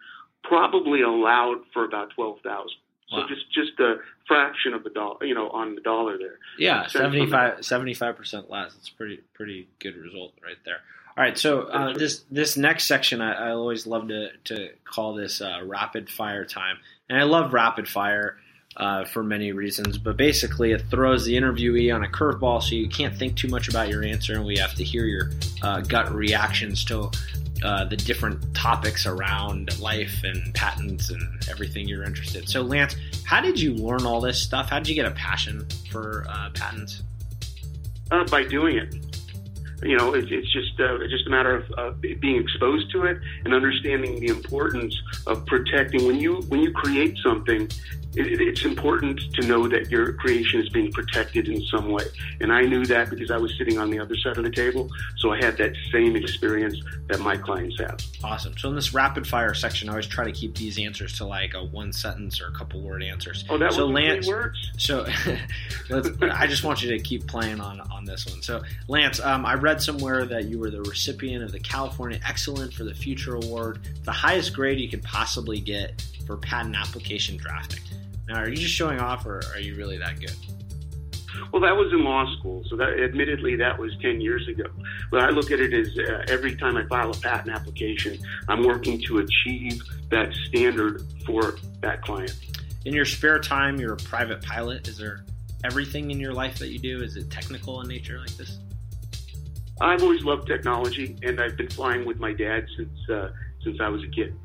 probably 0.43 1.03
allowed 1.03 1.59
for 1.73 1.85
about 1.85 2.11
twelve 2.15 2.39
thousand. 2.43 2.79
So 3.11 3.19
Wow. 3.19 3.27
just 3.29 3.51
just 3.53 3.79
a 3.81 3.97
fraction 4.27 4.73
of 4.73 4.83
the 4.83 4.91
dollar, 4.91 5.25
you 5.25 5.35
know, 5.35 5.51
on 5.51 5.75
the 5.75 5.81
dollar 5.83 6.17
there. 6.17 6.39
Yeah, 6.59 6.87
Cents 6.87 7.67
75 7.67 8.17
percent 8.17 8.51
less. 8.51 8.75
It's 8.77 8.89
pretty 8.89 9.21
pretty 9.35 9.69
good 9.79 9.97
result 9.97 10.33
right 10.43 10.57
there. 10.65 10.79
All 11.17 11.23
right, 11.23 11.39
so 11.39 11.63
uh, 11.63 11.93
this 11.93 12.25
this 12.31 12.57
next 12.57 12.87
section 12.87 13.21
I, 13.21 13.49
I 13.49 13.51
always 13.51 13.87
love 13.87 14.09
to 14.09 14.31
to 14.45 14.71
call 14.85 15.15
this 15.15 15.41
uh, 15.41 15.61
rapid 15.65 16.09
fire 16.11 16.45
time, 16.45 16.79
and 17.09 17.19
I 17.19 17.23
love 17.25 17.53
rapid 17.53 17.87
fire 17.89 18.39
uh, 18.77 19.05
for 19.05 19.23
many 19.23 19.53
reasons. 19.53 19.99
But 19.99 20.17
basically, 20.17 20.73
it 20.73 20.83
throws 20.91 21.25
the 21.25 21.35
interviewee 21.35 21.95
on 21.95 22.05
a 22.05 22.09
curveball, 22.09 22.63
so 22.63 22.75
you 22.75 22.89
can't 22.89 23.17
think 23.17 23.37
too 23.37 23.49
much 23.49 23.69
about 23.69 23.89
your 23.89 24.05
answer, 24.05 24.35
and 24.35 24.45
we 24.45 24.57
have 24.59 24.75
to 24.75 24.85
hear 24.85 25.05
your 25.05 25.31
uh, 25.63 25.81
gut 25.81 26.13
reactions 26.15 26.85
to. 26.87 27.11
Uh, 27.65 27.83
the 27.85 27.97
different 27.97 28.55
topics 28.55 29.07
around 29.07 29.81
life 29.81 30.23
and 30.23 30.53
patents 30.55 31.09
and 31.09 31.49
everything 31.49 31.89
you're 31.89 32.05
interested. 32.05 32.43
in. 32.43 32.47
So, 32.47 32.61
Lance, 32.61 32.95
how 33.25 33.41
did 33.41 33.59
you 33.59 33.73
learn 33.73 34.05
all 34.05 34.21
this 34.21 34.39
stuff? 34.39 34.69
How 34.69 34.81
did 34.81 34.89
you 34.89 34.95
get 34.95 35.07
a 35.07 35.13
passion 35.13 35.67
for 35.91 36.27
uh, 36.29 36.51
patents? 36.51 37.03
uh, 38.11 38.25
by 38.25 38.45
doing 38.45 38.77
it. 38.77 38.95
You 39.83 39.97
know, 39.99 40.15
it, 40.15 40.31
it's 40.31 40.51
just 40.53 40.81
uh, 40.81 40.99
just 41.09 41.27
a 41.27 41.31
matter 41.31 41.57
of 41.57 41.73
uh, 41.77 41.91
being 42.21 42.41
exposed 42.41 42.91
to 42.93 43.05
it 43.05 43.19
and 43.45 43.53
understanding 43.53 44.19
the 44.21 44.29
importance 44.29 44.99
of 45.27 45.45
protecting. 45.47 46.07
When 46.07 46.19
you 46.19 46.37
when 46.49 46.61
you 46.61 46.73
create 46.73 47.19
something, 47.19 47.69
it, 48.17 48.41
it's 48.41 48.65
important 48.65 49.21
to 49.35 49.47
know 49.47 49.69
that 49.69 49.91
your 49.91 50.13
creation 50.15 50.61
is 50.61 50.69
being 50.69 50.93
protected 50.93 51.49
in 51.49 51.63
some 51.63 51.91
way. 51.91 52.05
And 52.41 52.53
I 52.53 52.63
knew 52.63 52.85
that 52.87 53.11
because 53.11 53.31
I 53.31 53.37
was 53.37 53.57
sitting 53.59 53.79
on 53.79 53.91
the 53.91 53.99
other 53.99 54.17
side 54.17 54.37
of 54.37 54.45
the 54.45 54.51
table, 54.51 54.91
so 55.19 55.33
I 55.33 55.37
had 55.37 55.57
that 55.59 55.75
same 55.93 56.17
experience 56.17 56.81
that 57.09 57.21
my 57.21 57.37
clients 57.37 57.79
have. 57.81 57.99
Awesome. 58.23 58.57
So 58.59 58.69
in 58.69 58.75
this 58.75 58.95
rapid 58.95 59.27
fire 59.27 59.55
section, 59.55 59.89
I 59.89 59.93
always 59.93 60.07
try 60.07 60.25
to 60.25 60.33
keep 60.33 60.57
these 60.57 60.79
answers 60.79 61.17
to 61.19 61.27
like 61.27 61.55
a 61.55 61.65
one 61.65 61.93
sentence 61.93 62.41
or 62.41 62.49
a 62.49 62.53
couple 62.53 62.81
word 62.81 63.03
answers. 63.03 63.45
Oh, 63.49 63.59
that 63.59 63.73
so 63.73 63.87
was 63.87 63.95
Lance, 63.95 64.27
three 64.27 64.35
words. 64.35 64.71
so 64.79 65.07
let's, 65.91 66.09
I 66.23 66.47
just 66.47 66.65
want 66.65 66.83
you 66.83 66.91
to 66.91 66.99
keep 66.99 67.27
playing 67.27 67.61
on 67.61 67.81
on 67.81 68.05
this 68.05 68.27
one. 68.27 68.43
So 68.43 68.63
Lance, 68.89 69.21
um, 69.21 69.45
I 69.45 69.55
read 69.55 69.81
somewhere 69.83 70.25
that 70.27 70.45
you 70.45 70.59
were 70.59 70.71
the 70.71 70.83
recipient 70.83 71.43
of 71.43 71.53
the 71.53 71.61
California 71.61 72.21
Excellent 72.27 72.73
for 72.73 72.85
the 72.85 72.95
Future 72.95 73.37
Award, 73.37 73.81
the 74.05 74.13
highest 74.13 74.55
grade 74.55 74.79
you 74.79 74.89
could 74.89 75.03
possibly 75.03 75.61
get 75.61 76.05
for 76.27 76.37
patent 76.37 76.77
application 76.77 77.37
drafting. 77.37 77.81
Now, 78.29 78.41
are 78.41 78.49
you 78.49 78.57
just 78.57 78.75
showing 78.75 79.01
off, 79.01 79.27
or 79.27 79.43
are 79.53 79.61
you 79.61 79.75
really 79.75 79.99
that 79.99 80.19
good? 80.19 80.35
Well, 81.53 81.63
that 81.63 81.77
was 81.77 81.93
in 81.93 82.05
law 82.05 82.25
school, 82.39 82.65
so 82.69 82.77
that 82.77 82.99
admittedly 83.01 83.57
that 83.57 83.79
was 83.79 83.93
10 84.01 84.21
years 84.21 84.47
ago. 84.49 84.65
But 85.11 85.21
I 85.21 85.31
look 85.31 85.51
at 85.51 85.61
it 85.61 85.73
as 85.73 85.89
uh, 85.99 86.25
every 86.29 86.57
time 86.57 86.77
I 86.77 86.87
file 86.87 87.11
a 87.11 87.15
patent 87.15 87.55
application, 87.55 88.19
I'm 88.49 88.65
working 88.65 89.01
to 89.07 89.19
achieve 89.19 89.83
that 90.11 90.33
standard 90.47 91.03
for 91.27 91.57
that 91.81 92.03
client. 92.03 92.35
In 92.85 92.95
your 92.95 93.05
spare 93.05 93.39
time, 93.39 93.79
you're 93.79 93.95
a 93.95 93.99
private 93.99 94.43
pilot. 94.43 94.89
Is 94.89 94.97
there 94.97 95.25
everything 95.65 96.11
in 96.11 96.21
your 96.21 96.33
life 96.33 96.59
that 96.59 96.69
you 96.69 96.79
do? 96.79 97.03
Is 97.03 97.17
it 97.17 97.31
technical 97.31 97.81
in 97.81 97.89
nature 97.89 98.19
like 98.21 98.37
this? 98.37 98.59
I've 99.81 100.03
always 100.03 100.23
loved 100.23 100.47
technology, 100.47 101.17
and 101.23 101.41
I've 101.41 101.57
been 101.57 101.71
flying 101.71 102.05
with 102.05 102.19
my 102.19 102.33
dad 102.33 102.67
since 102.77 103.11
uh, 103.11 103.31
since 103.63 103.79
I 103.81 103.89
was 103.89 104.03
a 104.05 104.09
kid. 104.09 104.37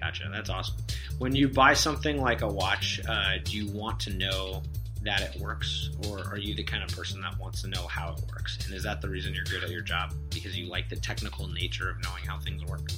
Gotcha. 0.00 0.28
That's 0.32 0.48
awesome. 0.48 0.83
When 1.24 1.34
you 1.34 1.48
buy 1.48 1.72
something 1.72 2.20
like 2.20 2.42
a 2.42 2.46
watch, 2.46 3.00
uh, 3.08 3.38
do 3.42 3.56
you 3.56 3.72
want 3.72 3.98
to 4.00 4.12
know 4.12 4.62
that 5.00 5.22
it 5.22 5.40
works, 5.40 5.88
or 6.06 6.18
are 6.18 6.36
you 6.36 6.54
the 6.54 6.62
kind 6.62 6.82
of 6.82 6.94
person 6.94 7.18
that 7.22 7.38
wants 7.38 7.62
to 7.62 7.68
know 7.68 7.86
how 7.86 8.12
it 8.12 8.20
works? 8.30 8.58
And 8.66 8.74
is 8.74 8.82
that 8.82 9.00
the 9.00 9.08
reason 9.08 9.32
you're 9.32 9.44
good 9.44 9.64
at 9.64 9.70
your 9.70 9.80
job 9.80 10.12
because 10.28 10.54
you 10.54 10.66
like 10.68 10.90
the 10.90 10.96
technical 10.96 11.48
nature 11.48 11.88
of 11.88 11.96
knowing 12.02 12.24
how 12.26 12.38
things 12.40 12.62
work? 12.66 12.90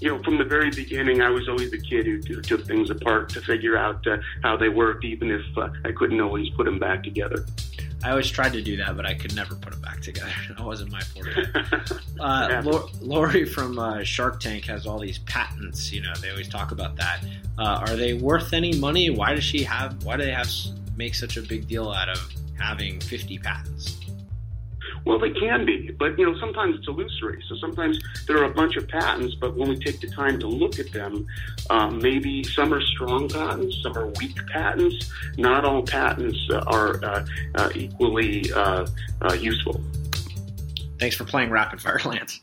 You 0.00 0.16
know, 0.16 0.22
from 0.22 0.38
the 0.38 0.44
very 0.44 0.70
beginning, 0.70 1.20
I 1.20 1.28
was 1.28 1.46
always 1.46 1.70
the 1.70 1.78
kid 1.78 2.06
who, 2.06 2.40
took 2.40 2.66
things 2.66 2.88
apart 2.88 3.28
to 3.34 3.42
figure 3.42 3.76
out 3.76 4.06
uh, 4.06 4.16
how 4.42 4.56
they 4.56 4.70
worked, 4.70 5.04
even 5.04 5.30
if 5.30 5.42
uh, 5.58 5.68
I 5.84 5.92
couldn't 5.92 6.22
always 6.22 6.48
put 6.56 6.64
them 6.64 6.78
back 6.78 7.02
together. 7.02 7.44
I 8.06 8.10
always 8.10 8.30
tried 8.30 8.52
to 8.52 8.62
do 8.62 8.76
that, 8.76 8.96
but 8.96 9.04
I 9.04 9.14
could 9.14 9.34
never 9.34 9.56
put 9.56 9.72
them 9.72 9.80
back 9.80 10.00
together. 10.00 10.30
That 10.56 10.64
wasn't 10.64 10.92
my 10.92 11.00
forte. 11.00 11.32
Uh. 12.20 12.62
Lori 13.02 13.44
from 13.44 13.78
uh, 13.78 14.02
Shark 14.02 14.40
Tank 14.40 14.64
has 14.66 14.86
all 14.86 14.98
these 14.98 15.18
patents. 15.18 15.92
You 15.92 16.02
know, 16.02 16.14
they 16.22 16.30
always 16.30 16.48
talk 16.48 16.70
about 16.70 16.96
that. 16.96 17.20
Uh, 17.58 17.84
are 17.86 17.94
they 17.96 18.14
worth 18.14 18.52
any 18.52 18.78
money? 18.78 19.10
Why 19.10 19.34
does 19.34 19.44
she 19.44 19.64
have? 19.64 20.02
Why 20.04 20.16
do 20.16 20.24
they 20.24 20.30
have 20.30 20.48
make 20.96 21.14
such 21.14 21.36
a 21.36 21.42
big 21.42 21.68
deal 21.68 21.90
out 21.90 22.08
of 22.08 22.18
having 22.58 23.00
50 23.00 23.38
patents? 23.38 23.98
Well, 25.06 25.20
they 25.20 25.30
can 25.30 25.64
be, 25.64 25.92
but 25.92 26.18
you 26.18 26.26
know 26.26 26.36
sometimes 26.40 26.76
it's 26.76 26.88
illusory. 26.88 27.40
So 27.48 27.54
sometimes 27.56 28.02
there 28.26 28.38
are 28.38 28.44
a 28.50 28.52
bunch 28.52 28.74
of 28.74 28.88
patents, 28.88 29.36
but 29.36 29.56
when 29.56 29.68
we 29.68 29.78
take 29.78 30.00
the 30.00 30.08
time 30.08 30.40
to 30.40 30.48
look 30.48 30.80
at 30.80 30.90
them, 30.90 31.24
um, 31.70 32.00
maybe 32.00 32.42
some 32.42 32.74
are 32.74 32.80
strong 32.80 33.28
patents, 33.28 33.80
some 33.84 33.96
are 33.96 34.08
weak 34.18 34.36
patents. 34.48 35.08
Not 35.38 35.64
all 35.64 35.84
patents 35.84 36.36
are 36.50 37.04
uh, 37.04 37.24
uh, 37.54 37.70
equally 37.76 38.52
uh, 38.52 38.88
uh, 39.22 39.34
useful. 39.34 39.80
Thanks 40.98 41.14
for 41.14 41.24
playing 41.24 41.50
rapid 41.50 41.80
fire, 41.80 42.00
Lance. 42.04 42.40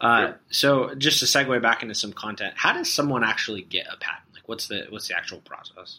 Uh. 0.00 0.34
So, 0.50 0.94
just 0.94 1.18
to 1.20 1.24
segue 1.24 1.60
back 1.60 1.82
into 1.82 1.96
some 1.96 2.12
content, 2.12 2.54
how 2.56 2.72
does 2.72 2.92
someone 2.92 3.24
actually 3.24 3.62
get 3.62 3.86
a 3.92 3.96
patent? 3.96 4.32
Like, 4.32 4.48
what's 4.48 4.68
the 4.68 4.86
what's 4.90 5.08
the 5.08 5.16
actual 5.16 5.40
process? 5.40 5.98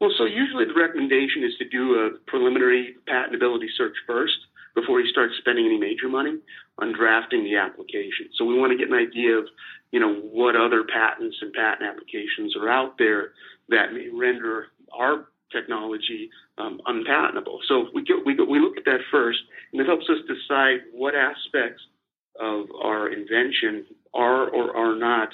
Well, 0.00 0.12
so 0.16 0.26
usually 0.26 0.64
the 0.64 0.74
recommendation 0.74 1.42
is 1.42 1.56
to 1.58 1.68
do 1.68 1.94
a 1.94 2.10
preliminary 2.30 2.96
patentability 3.08 3.66
search 3.76 3.96
first 4.06 4.36
before 4.78 5.00
you 5.00 5.10
start 5.10 5.30
spending 5.38 5.66
any 5.66 5.78
major 5.78 6.08
money 6.08 6.38
on 6.78 6.92
drafting 6.92 7.44
the 7.44 7.56
application. 7.56 8.28
So 8.36 8.44
we 8.44 8.58
want 8.58 8.72
to 8.72 8.78
get 8.78 8.88
an 8.88 8.94
idea 8.94 9.36
of, 9.36 9.46
you 9.90 10.00
know, 10.00 10.14
what 10.14 10.54
other 10.56 10.84
patents 10.84 11.36
and 11.40 11.52
patent 11.52 11.88
applications 11.88 12.54
are 12.56 12.68
out 12.68 12.98
there 12.98 13.32
that 13.68 13.92
may 13.92 14.08
render 14.12 14.66
our 14.96 15.28
technology 15.52 16.30
um, 16.58 16.80
unpatentable. 16.86 17.58
So 17.68 17.86
we 17.94 18.04
go, 18.04 18.20
we 18.24 18.34
go, 18.34 18.44
we 18.44 18.60
look 18.60 18.76
at 18.76 18.84
that 18.84 19.00
first, 19.10 19.38
and 19.72 19.80
it 19.80 19.86
helps 19.86 20.06
us 20.08 20.18
decide 20.26 20.80
what 20.92 21.14
aspects 21.14 21.82
of 22.38 22.66
our 22.82 23.12
invention 23.12 23.86
are 24.14 24.48
or 24.50 24.76
are 24.76 24.96
not 24.96 25.28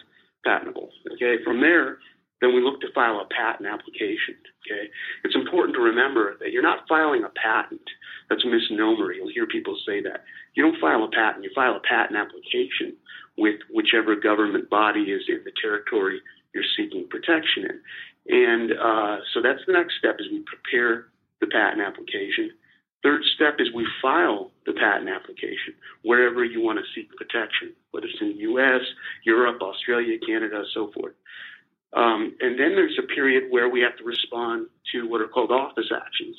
patentable. 0.44 0.90
Okay, 1.14 1.42
from 1.44 1.60
there, 1.60 1.98
then 2.40 2.54
we 2.54 2.62
look 2.62 2.80
to 2.80 2.92
file 2.94 3.20
a 3.20 3.34
patent 3.34 3.68
application. 3.68 4.36
Okay, 4.64 4.88
it's 5.24 5.34
important 5.34 5.74
to 5.76 5.82
remember 5.82 6.36
that 6.40 6.52
you're 6.52 6.62
not 6.62 6.86
filing 6.88 7.24
a 7.24 7.30
patent. 7.30 7.80
That's 8.28 8.44
a 8.44 8.48
misnomer. 8.48 9.12
You'll 9.12 9.32
hear 9.32 9.46
people 9.46 9.76
say 9.86 10.00
that. 10.02 10.24
You 10.54 10.62
don't 10.62 10.80
file 10.80 11.04
a 11.04 11.10
patent. 11.10 11.44
You 11.44 11.50
file 11.54 11.76
a 11.76 11.80
patent 11.80 12.18
application 12.18 12.96
with 13.36 13.60
whichever 13.70 14.16
government 14.16 14.70
body 14.70 15.02
is 15.12 15.22
in 15.28 15.42
the 15.44 15.52
territory 15.60 16.20
you're 16.54 16.64
seeking 16.76 17.08
protection 17.08 17.64
in. 17.64 17.80
And 18.26 18.72
uh, 18.72 19.18
so 19.34 19.42
that's 19.42 19.60
the 19.66 19.72
next 19.72 19.94
step 19.98 20.16
is 20.18 20.26
we 20.30 20.44
prepare 20.46 21.08
the 21.40 21.46
patent 21.48 21.82
application. 21.82 22.50
Third 23.02 23.22
step 23.34 23.56
is 23.58 23.68
we 23.74 23.86
file 24.00 24.50
the 24.64 24.72
patent 24.72 25.10
application 25.10 25.74
wherever 26.02 26.42
you 26.42 26.62
want 26.62 26.78
to 26.78 26.84
seek 26.94 27.14
protection, 27.16 27.74
whether 27.90 28.06
it's 28.06 28.16
in 28.20 28.28
the 28.28 28.42
U.S., 28.48 28.80
Europe, 29.24 29.60
Australia, 29.60 30.16
Canada, 30.26 30.64
so 30.72 30.90
forth. 30.94 31.12
Um, 31.92 32.34
and 32.40 32.58
then 32.58 32.74
there's 32.74 32.98
a 32.98 33.06
period 33.14 33.44
where 33.50 33.68
we 33.68 33.80
have 33.80 33.96
to 33.98 34.04
respond 34.04 34.68
to 34.92 35.08
what 35.08 35.20
are 35.20 35.28
called 35.28 35.52
office 35.52 35.90
actions. 35.94 36.36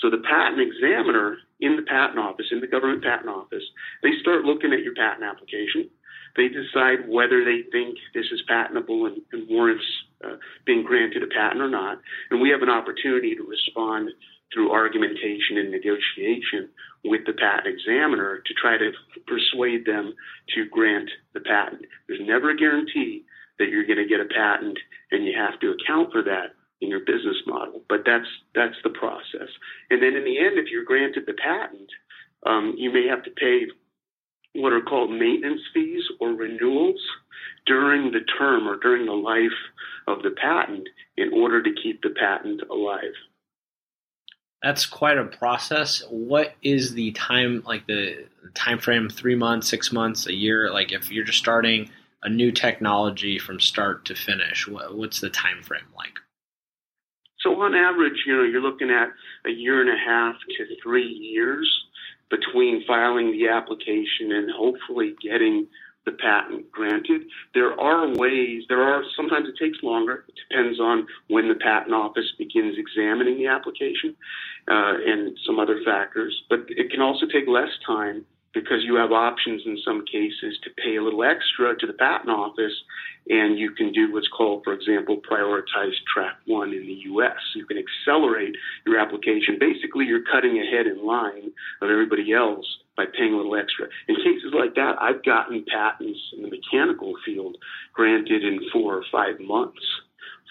So 0.00 0.10
the 0.10 0.22
patent 0.28 0.60
examiner 0.60 1.38
in 1.60 1.76
the 1.76 1.82
patent 1.82 2.18
office, 2.18 2.46
in 2.50 2.60
the 2.60 2.66
government 2.66 3.04
patent 3.04 3.28
office, 3.28 3.62
they 4.02 4.10
start 4.20 4.44
looking 4.44 4.72
at 4.72 4.82
your 4.82 4.94
patent 4.94 5.24
application. 5.24 5.90
They 6.36 6.48
decide 6.48 7.08
whether 7.08 7.44
they 7.44 7.68
think 7.70 7.98
this 8.14 8.26
is 8.32 8.42
patentable 8.48 9.06
and, 9.06 9.20
and 9.32 9.48
warrants 9.48 9.84
uh, 10.24 10.36
being 10.64 10.82
granted 10.82 11.22
a 11.22 11.26
patent 11.26 11.60
or 11.60 11.68
not. 11.68 11.98
And 12.30 12.40
we 12.40 12.48
have 12.50 12.62
an 12.62 12.70
opportunity 12.70 13.34
to 13.36 13.42
respond 13.44 14.10
through 14.52 14.72
argumentation 14.72 15.58
and 15.58 15.70
negotiation 15.70 16.68
with 17.04 17.22
the 17.26 17.32
patent 17.32 17.66
examiner 17.66 18.42
to 18.44 18.54
try 18.54 18.76
to 18.78 18.92
persuade 19.26 19.84
them 19.84 20.14
to 20.54 20.68
grant 20.70 21.08
the 21.34 21.40
patent. 21.40 21.82
There's 22.06 22.20
never 22.22 22.50
a 22.50 22.56
guarantee 22.56 23.24
that 23.58 23.68
you're 23.68 23.86
going 23.86 23.98
to 23.98 24.08
get 24.08 24.20
a 24.20 24.28
patent 24.34 24.78
and 25.10 25.24
you 25.24 25.32
have 25.36 25.58
to 25.60 25.74
account 25.74 26.12
for 26.12 26.22
that 26.22 26.54
in 26.82 26.90
your 26.90 27.00
business 27.00 27.36
model. 27.46 27.82
But 27.88 28.00
that's 28.04 28.28
that's 28.54 28.76
the 28.82 28.90
process. 28.90 29.48
And 29.90 30.02
then 30.02 30.14
in 30.14 30.24
the 30.24 30.38
end, 30.38 30.58
if 30.58 30.66
you're 30.70 30.84
granted 30.84 31.24
the 31.26 31.34
patent, 31.34 31.88
um, 32.44 32.74
you 32.76 32.92
may 32.92 33.06
have 33.06 33.22
to 33.24 33.30
pay 33.30 33.66
what 34.54 34.72
are 34.72 34.82
called 34.82 35.10
maintenance 35.10 35.62
fees 35.72 36.04
or 36.20 36.30
renewals 36.30 37.00
during 37.64 38.12
the 38.12 38.20
term 38.38 38.68
or 38.68 38.76
during 38.76 39.06
the 39.06 39.12
life 39.12 39.58
of 40.06 40.22
the 40.22 40.30
patent 40.30 40.88
in 41.16 41.32
order 41.32 41.62
to 41.62 41.70
keep 41.82 42.02
the 42.02 42.10
patent 42.10 42.60
alive. 42.70 43.14
That's 44.62 44.86
quite 44.86 45.18
a 45.18 45.24
process. 45.24 46.02
What 46.08 46.54
is 46.62 46.94
the 46.94 47.12
time 47.12 47.62
like 47.66 47.86
the 47.86 48.26
time 48.54 48.78
frame? 48.78 49.08
Three 49.08 49.34
months, 49.34 49.68
six 49.68 49.92
months, 49.92 50.26
a 50.26 50.34
year? 50.34 50.70
Like 50.70 50.92
if 50.92 51.10
you're 51.10 51.24
just 51.24 51.38
starting 51.38 51.90
a 52.22 52.28
new 52.28 52.52
technology 52.52 53.38
from 53.38 53.58
start 53.58 54.04
to 54.04 54.14
finish, 54.14 54.68
what's 54.68 55.20
the 55.20 55.30
time 55.30 55.62
frame 55.62 55.88
like? 55.96 56.14
So 57.42 57.60
on 57.60 57.74
average, 57.74 58.24
you 58.26 58.36
know, 58.36 58.44
you're 58.44 58.62
looking 58.62 58.90
at 58.90 59.08
a 59.46 59.50
year 59.50 59.80
and 59.80 59.90
a 59.90 59.98
half 59.98 60.36
to 60.56 60.64
three 60.82 61.08
years 61.08 61.68
between 62.30 62.84
filing 62.86 63.32
the 63.32 63.48
application 63.48 64.32
and 64.32 64.50
hopefully 64.56 65.14
getting 65.22 65.66
the 66.04 66.12
patent 66.12 66.70
granted. 66.72 67.22
There 67.54 67.78
are 67.78 68.08
ways, 68.08 68.64
there 68.68 68.82
are, 68.82 69.02
sometimes 69.16 69.48
it 69.48 69.62
takes 69.62 69.82
longer. 69.82 70.24
It 70.28 70.34
depends 70.48 70.80
on 70.80 71.06
when 71.28 71.48
the 71.48 71.54
patent 71.54 71.94
office 71.94 72.32
begins 72.38 72.76
examining 72.76 73.38
the 73.38 73.46
application 73.46 74.16
uh, 74.68 74.94
and 75.06 75.36
some 75.46 75.60
other 75.60 75.80
factors. 75.84 76.34
But 76.48 76.60
it 76.68 76.90
can 76.90 77.00
also 77.00 77.26
take 77.26 77.46
less 77.46 77.70
time 77.86 78.24
because 78.54 78.84
you 78.84 78.96
have 78.96 79.12
options 79.12 79.62
in 79.66 79.78
some 79.84 80.04
cases 80.04 80.58
to 80.62 80.70
pay 80.82 80.96
a 80.96 81.02
little 81.02 81.24
extra 81.24 81.76
to 81.78 81.86
the 81.86 81.92
patent 81.94 82.30
office 82.30 82.72
and 83.28 83.58
you 83.58 83.70
can 83.70 83.92
do 83.92 84.12
what's 84.12 84.28
called, 84.28 84.62
for 84.64 84.72
example, 84.72 85.20
prioritize 85.30 85.94
track 86.12 86.36
one 86.46 86.72
in 86.72 86.86
the 86.86 86.98
US. 87.12 87.38
You 87.54 87.66
can 87.66 87.78
accelerate 87.78 88.56
your 88.84 88.98
application. 88.98 89.58
Basically, 89.60 90.04
you're 90.06 90.24
cutting 90.30 90.58
ahead 90.58 90.86
in 90.86 91.06
line 91.06 91.52
of 91.80 91.90
everybody 91.90 92.32
else 92.32 92.66
by 92.96 93.04
paying 93.16 93.32
a 93.32 93.36
little 93.36 93.56
extra. 93.56 93.86
In 94.08 94.16
cases 94.16 94.52
like 94.52 94.74
that, 94.74 94.96
I've 95.00 95.24
gotten 95.24 95.64
patents 95.72 96.20
in 96.36 96.42
the 96.42 96.50
mechanical 96.50 97.14
field 97.24 97.56
granted 97.92 98.44
in 98.44 98.60
four 98.72 98.96
or 98.96 99.04
five 99.10 99.38
months 99.40 99.80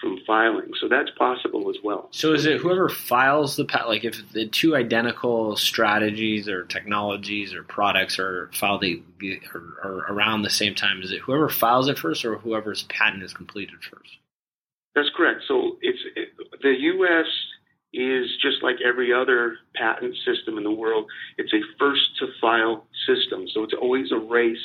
from 0.02 0.18
filing. 0.26 0.72
So 0.80 0.88
that's 0.88 1.10
possible 1.16 1.70
as 1.70 1.76
well. 1.82 2.08
So 2.10 2.34
is 2.34 2.44
it 2.44 2.60
whoever 2.60 2.88
files 2.88 3.56
the 3.56 3.64
patent, 3.64 3.88
like 3.88 4.04
if 4.04 4.32
the 4.32 4.48
two 4.48 4.74
identical 4.76 5.56
strategies 5.56 6.48
or 6.48 6.64
technologies 6.64 7.54
or 7.54 7.62
products 7.62 8.18
are 8.18 8.50
filed 8.52 8.84
are, 8.84 10.12
around 10.12 10.42
the 10.42 10.50
same 10.50 10.74
time, 10.74 11.00
is 11.02 11.12
it 11.12 11.20
whoever 11.20 11.48
files 11.48 11.88
it 11.88 11.98
first 11.98 12.24
or 12.24 12.36
whoever's 12.36 12.82
patent 12.84 13.22
is 13.22 13.32
completed 13.32 13.76
first? 13.88 14.18
That's 14.94 15.10
correct. 15.16 15.42
So 15.46 15.76
it's 15.80 16.00
it, 16.16 16.28
the 16.62 16.74
U.S. 16.78 17.26
is 17.94 18.26
just 18.42 18.62
like 18.62 18.76
every 18.84 19.12
other 19.12 19.56
patent 19.74 20.14
system 20.26 20.58
in 20.58 20.64
the 20.64 20.72
world. 20.72 21.06
It's 21.38 21.52
a 21.54 21.60
first 21.78 22.02
to 22.18 22.26
file 22.40 22.86
system. 23.06 23.46
So 23.54 23.62
it's 23.62 23.74
always 23.80 24.10
a 24.12 24.18
race 24.18 24.58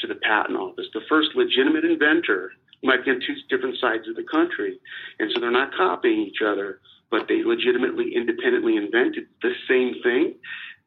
to 0.00 0.06
the 0.06 0.16
patent 0.16 0.58
office. 0.58 0.86
The 0.92 1.00
first 1.08 1.30
legitimate 1.36 1.84
inventor 1.84 2.52
might 2.82 3.04
be 3.04 3.10
on 3.10 3.20
two 3.20 3.34
different 3.48 3.78
sides 3.78 4.08
of 4.08 4.16
the 4.16 4.24
country. 4.24 4.78
And 5.18 5.30
so 5.32 5.40
they're 5.40 5.50
not 5.50 5.74
copying 5.74 6.20
each 6.20 6.42
other, 6.44 6.80
but 7.10 7.28
they 7.28 7.42
legitimately, 7.44 8.14
independently 8.14 8.76
invented 8.76 9.26
the 9.42 9.52
same 9.68 10.02
thing. 10.02 10.34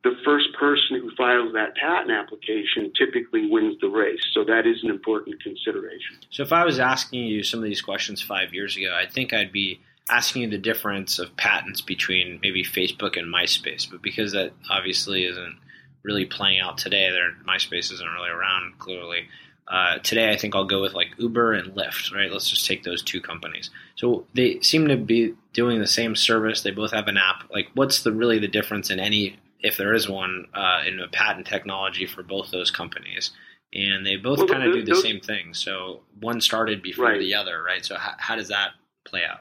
The 0.03 0.15
first 0.23 0.53
person 0.59 1.01
who 1.01 1.09
files 1.15 1.53
that 1.53 1.75
patent 1.75 2.11
application 2.11 2.91
typically 2.97 3.49
wins 3.49 3.77
the 3.81 3.87
race. 3.87 4.21
So 4.33 4.43
that 4.43 4.67
is 4.67 4.83
an 4.83 4.89
important 4.89 5.41
consideration. 5.41 6.17
So 6.29 6.43
if 6.43 6.53
I 6.53 6.63
was 6.63 6.79
asking 6.79 7.23
you 7.23 7.41
some 7.41 7.59
of 7.59 7.63
these 7.63 7.81
questions 7.81 8.21
five 8.21 8.53
years 8.53 8.77
ago, 8.77 8.95
I 8.95 9.09
think 9.09 9.33
I'd 9.33 9.51
be 9.51 9.81
asking 10.09 10.43
you 10.43 10.49
the 10.49 10.59
difference 10.59 11.17
of 11.17 11.35
patents 11.37 11.81
between 11.81 12.39
maybe 12.43 12.63
Facebook 12.63 13.17
and 13.17 13.33
MySpace. 13.33 13.89
But 13.89 14.03
because 14.03 14.33
that 14.33 14.51
obviously 14.69 15.25
isn't 15.25 15.57
really 16.03 16.25
playing 16.25 16.59
out 16.59 16.77
today, 16.77 17.09
there 17.09 17.31
MySpace 17.47 17.91
isn't 17.91 18.13
really 18.13 18.29
around 18.29 18.77
clearly. 18.77 19.27
Uh, 19.67 19.97
today, 19.99 20.29
I 20.29 20.37
think 20.37 20.55
I'll 20.55 20.65
go 20.65 20.81
with 20.81 20.93
like 20.93 21.07
Uber 21.17 21.53
and 21.53 21.73
Lyft, 21.73 22.13
right? 22.13 22.31
Let's 22.31 22.49
just 22.49 22.67
take 22.67 22.83
those 22.83 23.01
two 23.01 23.19
companies. 23.19 23.71
So 23.95 24.25
they 24.35 24.59
seem 24.59 24.87
to 24.89 24.97
be 24.97 25.33
doing 25.53 25.79
the 25.79 25.87
same 25.87 26.15
service. 26.15 26.61
They 26.61 26.71
both 26.71 26.91
have 26.91 27.07
an 27.07 27.17
app. 27.17 27.49
Like, 27.51 27.69
what's 27.73 28.03
the 28.03 28.11
really 28.11 28.37
the 28.37 28.47
difference 28.47 28.91
in 28.91 28.99
any, 28.99 29.39
if 29.59 29.77
there 29.77 29.93
is 29.93 30.07
one, 30.07 30.47
uh, 30.53 30.81
in 30.87 30.99
a 30.99 31.07
patent 31.07 31.47
technology 31.47 32.05
for 32.05 32.21
both 32.21 32.51
those 32.51 32.69
companies? 32.69 33.31
And 33.73 34.05
they 34.05 34.17
both 34.17 34.37
well, 34.37 34.47
kind 34.47 34.63
of 34.63 34.73
do 34.73 34.85
the 34.85 34.95
same 34.95 35.19
thing. 35.19 35.53
So 35.53 36.01
one 36.19 36.41
started 36.41 36.81
before 36.83 37.05
right. 37.05 37.19
the 37.19 37.33
other, 37.33 37.61
right? 37.61 37.83
So 37.83 37.95
how, 37.97 38.13
how 38.19 38.35
does 38.35 38.49
that 38.49 38.69
play 39.05 39.23
out? 39.27 39.39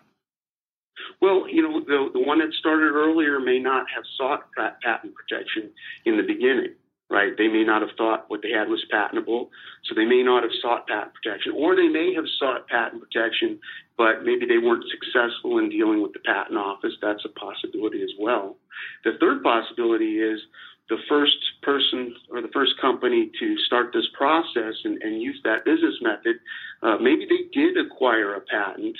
Well, 1.21 1.49
you 1.49 1.63
know, 1.63 1.81
the, 1.81 2.11
the 2.15 2.21
one 2.21 2.39
that 2.39 2.53
started 2.55 2.93
earlier 2.93 3.41
may 3.41 3.59
not 3.59 3.87
have 3.95 4.05
sought 4.17 4.49
patent 4.57 5.13
protection 5.15 5.71
in 6.07 6.17
the 6.17 6.23
beginning 6.23 6.75
right? 7.11 7.33
They 7.37 7.49
may 7.49 7.65
not 7.65 7.83
have 7.83 7.97
thought 7.97 8.25
what 8.29 8.41
they 8.43 8.51
had 8.51 8.69
was 8.69 8.85
patentable, 8.91 9.51
so 9.85 9.95
they 9.95 10.07
may 10.07 10.23
not 10.23 10.43
have 10.43 10.53
sought 10.63 10.89
patent 10.89 11.13
protection, 11.15 11.53
or 11.57 11.77
they 11.77 11.89
may 11.89 12.15
have 12.15 12.25
sought 12.39 12.67
patent 12.69 13.03
protection, 13.03 13.59
but 13.97 14.25
maybe 14.25 14.47
they 14.47 14.59
weren't 14.59 14.85
successful 14.91 15.59
in 15.59 15.69
dealing 15.69 16.03
with 16.03 16.13
the 16.13 16.25
patent 16.25 16.59
office. 16.59 16.95
That's 17.03 17.25
a 17.25 17.39
possibility 17.39 18.03
as 18.03 18.11
well. 18.19 18.57
The 19.05 19.13
third 19.21 19.43
possibility 19.43 20.19
is 20.19 20.41
the 20.89 20.99
first 21.09 21.37
person 21.63 22.15
or 22.31 22.43
the 22.43 22.53
first 22.53 22.73
company 22.81 23.31
to 23.41 23.57
start 23.67 23.91
this 23.93 24.09
process 24.17 24.75
and, 24.85 25.01
and 25.03 25.23
use 25.23 25.41
that 25.45 25.65
business 25.65 25.95
method, 26.03 26.37
uh, 26.83 26.97
maybe 27.01 27.27
they 27.29 27.49
did 27.59 27.77
acquire 27.79 28.35
a 28.35 28.41
patent, 28.41 28.97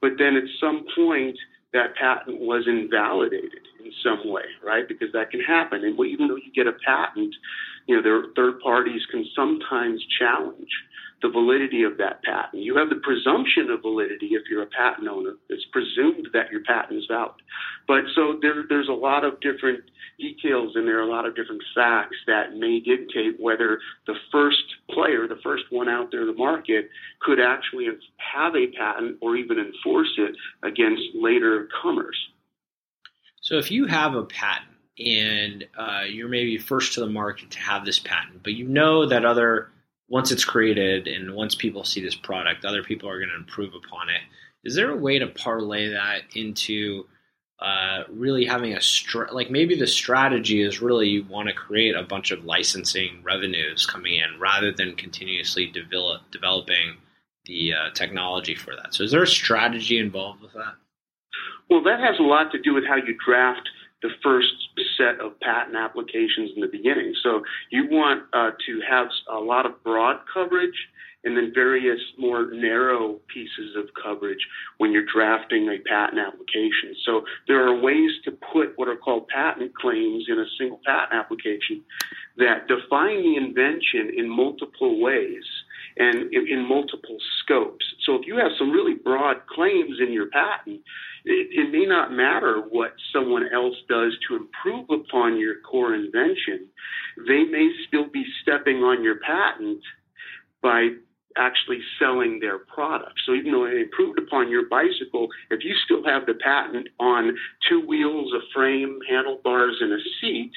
but 0.00 0.12
then 0.18 0.36
at 0.36 0.44
some 0.60 0.84
point 0.96 1.38
that 1.72 1.94
patent 1.94 2.40
was 2.40 2.64
invalidated 2.66 3.62
in 3.84 3.92
some 4.02 4.30
way, 4.30 4.42
right? 4.64 4.88
Because 4.88 5.08
that 5.12 5.30
can 5.30 5.40
happen. 5.40 5.84
And 5.84 5.98
even 6.06 6.28
though 6.28 6.36
you 6.36 6.52
get 6.54 6.66
a 6.66 6.72
patent, 6.84 7.34
you 7.86 7.96
know, 7.96 8.02
there 8.02 8.22
third 8.34 8.60
parties 8.60 9.02
can 9.10 9.24
sometimes 9.34 10.04
challenge 10.18 10.70
the 11.22 11.28
validity 11.28 11.82
of 11.82 11.98
that 11.98 12.22
patent. 12.22 12.62
You 12.62 12.76
have 12.76 12.88
the 12.88 13.00
presumption 13.02 13.70
of 13.70 13.82
validity 13.82 14.30
if 14.32 14.42
you're 14.50 14.62
a 14.62 14.66
patent 14.66 15.08
owner. 15.08 15.34
It's 15.48 15.64
presumed 15.72 16.28
that 16.32 16.50
your 16.50 16.62
patent 16.64 16.98
is 16.98 17.06
valid. 17.08 17.34
But 17.86 18.04
so 18.14 18.38
there, 18.40 18.64
there's 18.68 18.88
a 18.88 18.92
lot 18.92 19.24
of 19.24 19.40
different 19.40 19.80
details 20.18 20.72
in 20.76 20.86
there, 20.86 20.98
are 20.98 21.08
a 21.08 21.10
lot 21.10 21.26
of 21.26 21.36
different 21.36 21.62
facts 21.74 22.16
that 22.26 22.56
may 22.56 22.80
dictate 22.80 23.38
whether 23.38 23.80
the 24.06 24.14
first 24.32 24.62
player, 24.90 25.26
the 25.28 25.40
first 25.42 25.64
one 25.70 25.88
out 25.88 26.10
there 26.10 26.22
in 26.22 26.26
the 26.26 26.34
market, 26.34 26.88
could 27.20 27.40
actually 27.40 27.86
have 28.16 28.54
a 28.54 28.66
patent 28.78 29.18
or 29.20 29.36
even 29.36 29.58
enforce 29.58 30.12
it 30.18 30.34
against 30.62 31.02
later 31.14 31.68
comers. 31.82 32.16
So 33.42 33.56
if 33.56 33.70
you 33.70 33.86
have 33.86 34.14
a 34.14 34.24
patent 34.24 34.68
and 34.98 35.66
uh, 35.76 36.02
you're 36.08 36.28
maybe 36.28 36.58
first 36.58 36.94
to 36.94 37.00
the 37.00 37.06
market 37.08 37.50
to 37.52 37.58
have 37.58 37.84
this 37.84 37.98
patent, 37.98 38.42
but 38.42 38.52
you 38.52 38.68
know 38.68 39.06
that 39.06 39.24
other 39.24 39.70
once 40.10 40.32
it's 40.32 40.44
created 40.44 41.06
and 41.06 41.34
once 41.34 41.54
people 41.54 41.84
see 41.84 42.02
this 42.02 42.16
product, 42.16 42.64
other 42.64 42.82
people 42.82 43.08
are 43.08 43.18
going 43.18 43.30
to 43.30 43.36
improve 43.36 43.72
upon 43.72 44.10
it. 44.10 44.20
Is 44.64 44.74
there 44.74 44.90
a 44.90 44.96
way 44.96 45.18
to 45.18 45.28
parlay 45.28 45.88
that 45.90 46.22
into 46.34 47.04
uh, 47.60 48.02
really 48.10 48.44
having 48.44 48.74
a 48.74 48.80
like 49.32 49.50
maybe 49.50 49.76
the 49.76 49.86
strategy 49.86 50.62
is 50.62 50.82
really 50.82 51.08
you 51.08 51.24
want 51.24 51.48
to 51.48 51.54
create 51.54 51.94
a 51.94 52.02
bunch 52.02 52.30
of 52.30 52.44
licensing 52.44 53.22
revenues 53.22 53.86
coming 53.86 54.14
in 54.14 54.40
rather 54.40 54.72
than 54.72 54.96
continuously 54.96 55.66
develop 55.66 56.22
developing 56.32 56.96
the 57.46 57.72
uh, 57.72 57.90
technology 57.94 58.54
for 58.54 58.74
that. 58.76 58.92
So 58.92 59.04
is 59.04 59.12
there 59.12 59.22
a 59.22 59.26
strategy 59.26 59.98
involved 59.98 60.42
with 60.42 60.52
that? 60.54 60.74
Well, 61.68 61.82
that 61.84 62.00
has 62.00 62.18
a 62.18 62.22
lot 62.22 62.50
to 62.52 62.60
do 62.60 62.74
with 62.74 62.84
how 62.84 62.96
you 62.96 63.14
draft 63.24 63.68
the 64.02 64.10
first 64.22 64.52
set 64.96 65.20
of 65.20 65.38
patent 65.40 65.76
applications 65.76 66.50
in 66.54 66.60
the 66.60 66.68
beginning. 66.68 67.14
So 67.22 67.42
you 67.70 67.88
want 67.90 68.24
uh, 68.32 68.50
to 68.66 68.80
have 68.88 69.08
a 69.30 69.38
lot 69.38 69.66
of 69.66 69.82
broad 69.82 70.20
coverage 70.32 70.88
and 71.24 71.36
then 71.36 71.52
various 71.54 72.00
more 72.18 72.50
narrow 72.50 73.20
pieces 73.32 73.76
of 73.76 73.84
coverage 74.02 74.38
when 74.78 74.90
you're 74.90 75.04
drafting 75.12 75.68
a 75.68 75.78
patent 75.88 76.18
application. 76.18 76.96
So 77.04 77.22
there 77.46 77.66
are 77.66 77.78
ways 77.78 78.10
to 78.24 78.32
put 78.52 78.72
what 78.76 78.88
are 78.88 78.96
called 78.96 79.28
patent 79.28 79.74
claims 79.74 80.24
in 80.28 80.38
a 80.38 80.46
single 80.58 80.80
patent 80.84 81.12
application 81.12 81.82
that 82.38 82.68
define 82.68 83.22
the 83.22 83.36
invention 83.36 84.14
in 84.16 84.28
multiple 84.28 84.98
ways 85.00 85.44
and 86.00 86.32
in, 86.32 86.66
multiple 86.66 87.18
scopes. 87.42 87.84
So 88.06 88.14
if 88.14 88.22
you 88.26 88.38
have 88.38 88.52
some 88.58 88.70
really 88.70 88.94
broad 88.94 89.36
claims 89.46 89.98
in 90.00 90.12
your 90.12 90.30
patent, 90.30 90.80
it, 91.24 91.48
it 91.50 91.70
may 91.70 91.84
not 91.84 92.10
matter 92.10 92.62
what 92.70 92.92
someone 93.12 93.44
else 93.52 93.76
does 93.88 94.16
to 94.28 94.36
improve 94.36 94.88
upon 94.88 95.38
your 95.38 95.56
core 95.60 95.94
invention. 95.94 96.68
They 97.28 97.44
may 97.44 97.70
still 97.86 98.08
be 98.10 98.24
stepping 98.40 98.78
on 98.78 99.04
your 99.04 99.20
patent 99.20 99.80
by 100.62 100.88
actually 101.36 101.80
selling 101.98 102.40
their 102.40 102.58
product. 102.58 103.20
So 103.26 103.34
even 103.34 103.52
though 103.52 103.68
they 103.68 103.82
improved 103.82 104.18
upon 104.18 104.50
your 104.50 104.68
bicycle, 104.68 105.28
if 105.50 105.62
you 105.62 105.74
still 105.84 106.02
have 106.04 106.26
the 106.26 106.34
patent 106.34 106.88
on 106.98 107.36
two 107.68 107.86
wheels, 107.86 108.32
a 108.32 108.40
frame, 108.54 108.98
handlebars, 109.08 109.76
and 109.80 109.92
a 109.92 110.02
seat, 110.20 110.52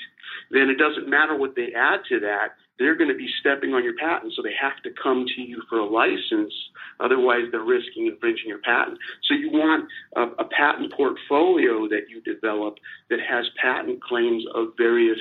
then 0.51 0.69
it 0.69 0.77
doesn't 0.77 1.10
matter 1.10 1.36
what 1.38 1.56
they 1.56 1.73
add 1.75 1.99
to 2.10 2.19
that 2.21 2.56
they're 2.79 2.95
going 2.95 3.09
to 3.09 3.15
be 3.15 3.29
stepping 3.39 3.73
on 3.73 3.83
your 3.83 3.95
patent, 3.95 4.33
so 4.36 4.41
they 4.41 4.53
have 4.59 4.81
to 4.83 4.89
come 5.01 5.25
to 5.36 5.41
you 5.41 5.62
for 5.69 5.79
a 5.79 5.86
license. 5.86 6.53
Otherwise, 6.99 7.45
they're 7.51 7.62
risking 7.62 8.07
infringing 8.07 8.47
your 8.47 8.59
patent. 8.59 8.97
So 9.23 9.36
you 9.36 9.51
want 9.51 9.88
a, 10.15 10.21
a 10.41 10.45
patent 10.45 10.91
portfolio 10.91 11.88
that 11.89 12.09
you 12.09 12.21
develop 12.21 12.77
that 13.09 13.19
has 13.19 13.45
patent 13.62 14.01
claims 14.03 14.43
of 14.55 14.69
various 14.77 15.19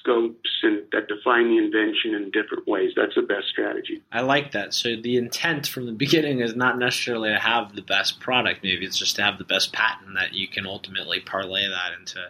scopes 0.00 0.50
and 0.62 0.82
that 0.92 1.08
define 1.08 1.48
the 1.48 1.58
invention 1.58 2.14
in 2.14 2.30
different 2.30 2.66
ways. 2.66 2.92
That's 2.96 3.14
the 3.14 3.22
best 3.22 3.48
strategy. 3.48 4.02
I 4.12 4.22
like 4.22 4.52
that. 4.52 4.74
So 4.74 4.96
the 4.96 5.16
intent 5.16 5.66
from 5.66 5.86
the 5.86 5.92
beginning 5.92 6.40
is 6.40 6.56
not 6.56 6.78
necessarily 6.78 7.30
to 7.30 7.38
have 7.38 7.74
the 7.74 7.82
best 7.82 8.20
product. 8.20 8.62
Maybe 8.62 8.84
it's 8.84 8.98
just 8.98 9.16
to 9.16 9.22
have 9.22 9.38
the 9.38 9.44
best 9.44 9.72
patent 9.72 10.14
that 10.16 10.34
you 10.34 10.48
can 10.48 10.66
ultimately 10.66 11.20
parlay 11.20 11.68
that 11.68 11.92
into 11.98 12.20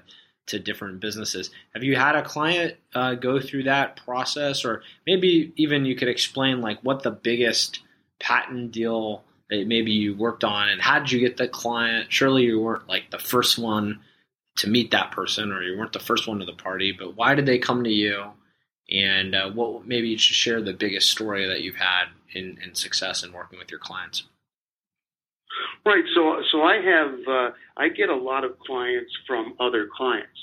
to 0.50 0.58
different 0.58 1.00
businesses. 1.00 1.50
Have 1.74 1.82
you 1.82 1.96
had 1.96 2.14
a 2.14 2.22
client 2.22 2.76
uh, 2.94 3.14
go 3.14 3.40
through 3.40 3.64
that 3.64 3.96
process, 4.04 4.64
or 4.64 4.82
maybe 5.06 5.52
even 5.56 5.84
you 5.84 5.96
could 5.96 6.08
explain 6.08 6.60
like 6.60 6.80
what 6.82 7.02
the 7.02 7.10
biggest 7.10 7.80
patent 8.18 8.72
deal 8.72 9.24
that 9.48 9.66
maybe 9.66 9.92
you 9.92 10.14
worked 10.14 10.44
on, 10.44 10.68
and 10.68 10.80
how 10.80 10.98
did 10.98 11.10
you 11.10 11.20
get 11.20 11.36
the 11.36 11.48
client? 11.48 12.12
Surely 12.12 12.44
you 12.44 12.60
weren't 12.60 12.88
like 12.88 13.10
the 13.10 13.18
first 13.18 13.58
one 13.58 14.00
to 14.56 14.68
meet 14.68 14.90
that 14.90 15.12
person, 15.12 15.52
or 15.52 15.62
you 15.62 15.78
weren't 15.78 15.92
the 15.92 15.98
first 15.98 16.28
one 16.28 16.40
to 16.40 16.46
the 16.46 16.52
party, 16.52 16.92
but 16.92 17.16
why 17.16 17.34
did 17.34 17.46
they 17.46 17.58
come 17.58 17.84
to 17.84 17.90
you? 17.90 18.24
And 18.90 19.34
uh, 19.34 19.50
what 19.50 19.86
maybe 19.86 20.08
you 20.08 20.18
should 20.18 20.36
share 20.36 20.60
the 20.60 20.72
biggest 20.72 21.10
story 21.10 21.46
that 21.46 21.62
you've 21.62 21.76
had 21.76 22.06
in, 22.32 22.58
in 22.64 22.74
success 22.74 23.22
in 23.22 23.32
working 23.32 23.58
with 23.58 23.70
your 23.70 23.78
clients. 23.78 24.24
Right. 25.84 26.04
So, 26.14 26.42
so 26.52 26.62
I 26.62 26.76
have 26.76 27.14
uh, 27.26 27.50
I 27.76 27.88
get 27.88 28.10
a 28.10 28.16
lot 28.16 28.44
of 28.44 28.58
clients 28.58 29.12
from 29.26 29.54
other 29.58 29.88
clients. 29.96 30.38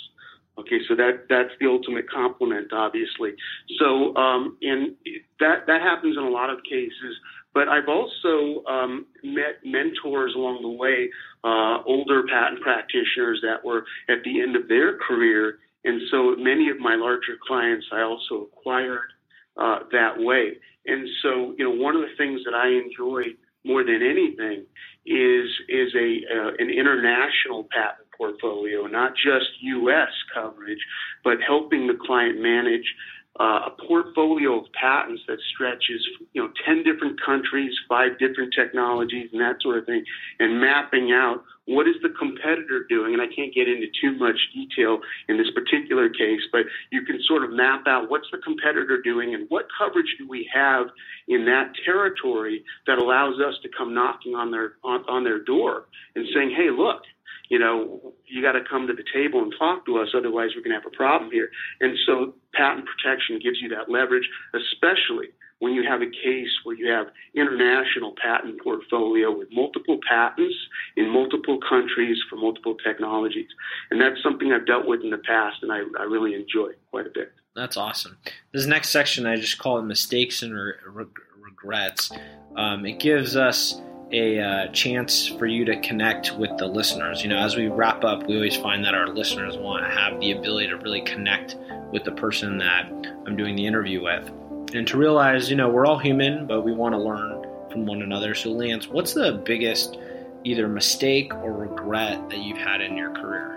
Okay, 0.59 0.79
so 0.87 0.95
that 0.95 1.27
that's 1.29 1.51
the 1.59 1.67
ultimate 1.67 2.09
compliment, 2.09 2.73
obviously. 2.73 3.33
So, 3.77 4.15
um, 4.15 4.57
and 4.63 4.95
that 5.39 5.67
that 5.67 5.81
happens 5.81 6.17
in 6.17 6.23
a 6.23 6.29
lot 6.29 6.49
of 6.49 6.57
cases. 6.63 7.15
But 7.53 7.67
I've 7.69 7.87
also 7.87 8.63
um, 8.67 9.05
met 9.23 9.61
mentors 9.63 10.33
along 10.35 10.61
the 10.61 10.69
way, 10.69 11.09
uh, 11.43 11.83
older 11.85 12.23
patent 12.27 12.61
practitioners 12.61 13.39
that 13.41 13.63
were 13.63 13.85
at 14.09 14.23
the 14.23 14.41
end 14.41 14.55
of 14.55 14.67
their 14.67 14.97
career, 14.97 15.59
and 15.83 16.01
so 16.11 16.35
many 16.35 16.69
of 16.69 16.79
my 16.79 16.95
larger 16.95 17.37
clients 17.47 17.85
I 17.91 18.01
also 18.01 18.47
acquired 18.51 19.09
uh, 19.57 19.79
that 19.91 20.17
way. 20.17 20.57
And 20.85 21.07
so, 21.21 21.53
you 21.57 21.65
know, 21.65 21.71
one 21.83 21.95
of 21.95 22.01
the 22.01 22.15
things 22.17 22.41
that 22.45 22.53
I 22.53 22.69
enjoy 22.69 23.35
more 23.65 23.83
than 23.83 24.01
anything 24.01 24.65
is 25.07 25.49
is 25.69 25.95
a 25.95 26.21
uh, 26.33 26.51
an 26.59 26.69
international 26.69 27.67
patent 27.71 28.07
portfolio, 28.17 28.87
not 28.87 29.13
just 29.15 29.45
U.S. 29.61 30.09
coverage, 30.33 30.83
but 31.23 31.37
helping 31.45 31.87
the 31.87 31.97
client 32.05 32.41
manage 32.41 32.93
uh, 33.39 33.69
a 33.69 33.71
portfolio 33.87 34.59
of 34.59 34.65
patents 34.73 35.21
that 35.27 35.37
stretches, 35.53 36.05
you 36.33 36.41
know, 36.41 36.49
10 36.65 36.83
different 36.83 37.19
countries, 37.23 37.71
five 37.87 38.17
different 38.19 38.53
technologies, 38.53 39.29
and 39.31 39.41
that 39.41 39.61
sort 39.61 39.77
of 39.77 39.85
thing, 39.85 40.03
and 40.39 40.59
mapping 40.59 41.11
out 41.11 41.43
what 41.65 41.87
is 41.87 41.95
the 42.01 42.09
competitor 42.17 42.85
doing. 42.87 43.13
And 43.13 43.21
I 43.21 43.27
can't 43.27 43.53
get 43.53 43.67
into 43.67 43.87
too 44.01 44.17
much 44.17 44.37
detail 44.55 44.99
in 45.27 45.37
this 45.37 45.51
particular 45.53 46.09
case, 46.09 46.41
but 46.51 46.61
you 46.91 47.03
can 47.03 47.19
sort 47.27 47.43
of 47.43 47.51
map 47.51 47.83
out 47.87 48.09
what's 48.09 48.27
the 48.31 48.39
competitor 48.39 49.01
doing 49.01 49.35
and 49.35 49.45
what 49.49 49.67
coverage 49.77 50.15
do 50.17 50.27
we 50.27 50.49
have 50.53 50.87
in 51.27 51.45
that 51.45 51.73
territory 51.85 52.63
that 52.87 52.97
allows 52.97 53.35
us 53.39 53.55
to 53.63 53.69
come 53.77 53.93
knocking 53.93 54.33
on 54.33 54.49
their 54.49 54.73
on, 54.83 55.03
on 55.09 55.23
their 55.23 55.43
door 55.43 55.85
and 56.15 56.25
saying, 56.33 56.51
hey, 56.55 56.69
look, 56.71 57.01
you 57.49 57.59
know, 57.59 58.13
you 58.25 58.41
got 58.41 58.53
to 58.53 58.63
come 58.69 58.87
to 58.87 58.93
the 58.93 59.05
table 59.13 59.41
and 59.41 59.53
talk 59.57 59.85
to 59.85 59.97
us, 59.97 60.09
otherwise 60.15 60.49
we're 60.55 60.63
going 60.63 60.75
to 60.75 60.81
have 60.81 60.91
a 60.91 60.95
problem 60.95 61.31
here. 61.31 61.49
And 61.79 61.97
so 62.05 62.35
patent 62.53 62.85
protection 62.85 63.39
gives 63.41 63.61
you 63.61 63.69
that 63.69 63.89
leverage, 63.89 64.27
especially 64.53 65.27
when 65.59 65.73
you 65.73 65.83
have 65.89 66.01
a 66.01 66.05
case 66.05 66.51
where 66.63 66.75
you 66.75 66.91
have 66.91 67.07
international 67.35 68.13
patent 68.21 68.61
portfolio 68.61 69.35
with 69.35 69.47
multiple 69.51 69.97
patents 70.07 70.55
in 70.95 71.09
multiple 71.09 71.59
countries 71.67 72.17
for 72.29 72.35
multiple 72.35 72.75
technologies. 72.85 73.49
And 73.89 73.99
that's 73.99 74.21
something 74.21 74.51
I've 74.51 74.67
dealt 74.67 74.87
with 74.87 75.01
in 75.01 75.09
the 75.09 75.17
past 75.17 75.57
and 75.63 75.71
I, 75.71 75.79
I 75.99 76.03
really 76.03 76.35
enjoy 76.35 76.71
quite 76.91 77.07
a 77.07 77.11
bit. 77.13 77.31
That's 77.55 77.75
awesome. 77.75 78.17
This 78.53 78.67
next 78.67 78.89
section, 78.89 79.25
I 79.25 79.35
just 79.35 79.57
call 79.57 79.79
it 79.79 79.83
mistakes 79.83 80.43
and 80.43 80.53
re- 80.53 81.05
regrets. 81.39 82.11
Um, 82.55 82.85
it 82.85 82.99
gives 82.99 83.35
us 83.35 83.81
a 84.11 84.39
uh, 84.39 84.67
chance 84.71 85.27
for 85.27 85.45
you 85.45 85.65
to 85.65 85.79
connect 85.81 86.37
with 86.37 86.55
the 86.57 86.67
listeners. 86.67 87.23
You 87.23 87.29
know, 87.29 87.37
as 87.37 87.55
we 87.55 87.67
wrap 87.67 88.03
up, 88.03 88.25
we 88.27 88.35
always 88.35 88.55
find 88.55 88.83
that 88.85 88.93
our 88.93 89.07
listeners 89.07 89.57
want 89.57 89.83
to 89.83 89.89
have 89.89 90.19
the 90.19 90.31
ability 90.31 90.69
to 90.69 90.77
really 90.77 91.01
connect 91.01 91.55
with 91.91 92.03
the 92.03 92.11
person 92.11 92.57
that 92.59 92.89
I'm 93.25 93.35
doing 93.35 93.55
the 93.55 93.65
interview 93.65 94.03
with. 94.03 94.29
And 94.73 94.87
to 94.87 94.97
realize, 94.97 95.49
you 95.49 95.55
know, 95.55 95.69
we're 95.69 95.85
all 95.85 95.97
human, 95.97 96.45
but 96.47 96.61
we 96.61 96.73
want 96.73 96.93
to 96.93 96.99
learn 96.99 97.45
from 97.71 97.85
one 97.85 98.01
another. 98.01 98.35
So, 98.35 98.51
Lance, 98.51 98.87
what's 98.87 99.13
the 99.13 99.41
biggest 99.45 99.97
either 100.43 100.67
mistake 100.67 101.33
or 101.35 101.53
regret 101.53 102.29
that 102.29 102.39
you've 102.39 102.57
had 102.57 102.81
in 102.81 102.95
your 102.95 103.11
career? 103.13 103.53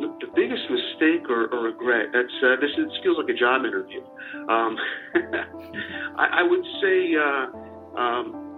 The 0.00 0.26
biggest 0.34 0.62
mistake 0.70 1.28
or, 1.28 1.46
or 1.52 1.62
regret, 1.64 2.08
that's, 2.12 2.32
uh, 2.42 2.56
this, 2.60 2.70
this 2.76 2.92
feels 3.02 3.18
like 3.18 3.28
a 3.28 3.38
job 3.38 3.64
interview. 3.64 4.00
Um, 4.48 4.76
I, 6.16 6.40
I, 6.40 6.42
would 6.42 6.64
say, 6.80 7.14
uh, 7.16 7.69
um, 7.96 8.50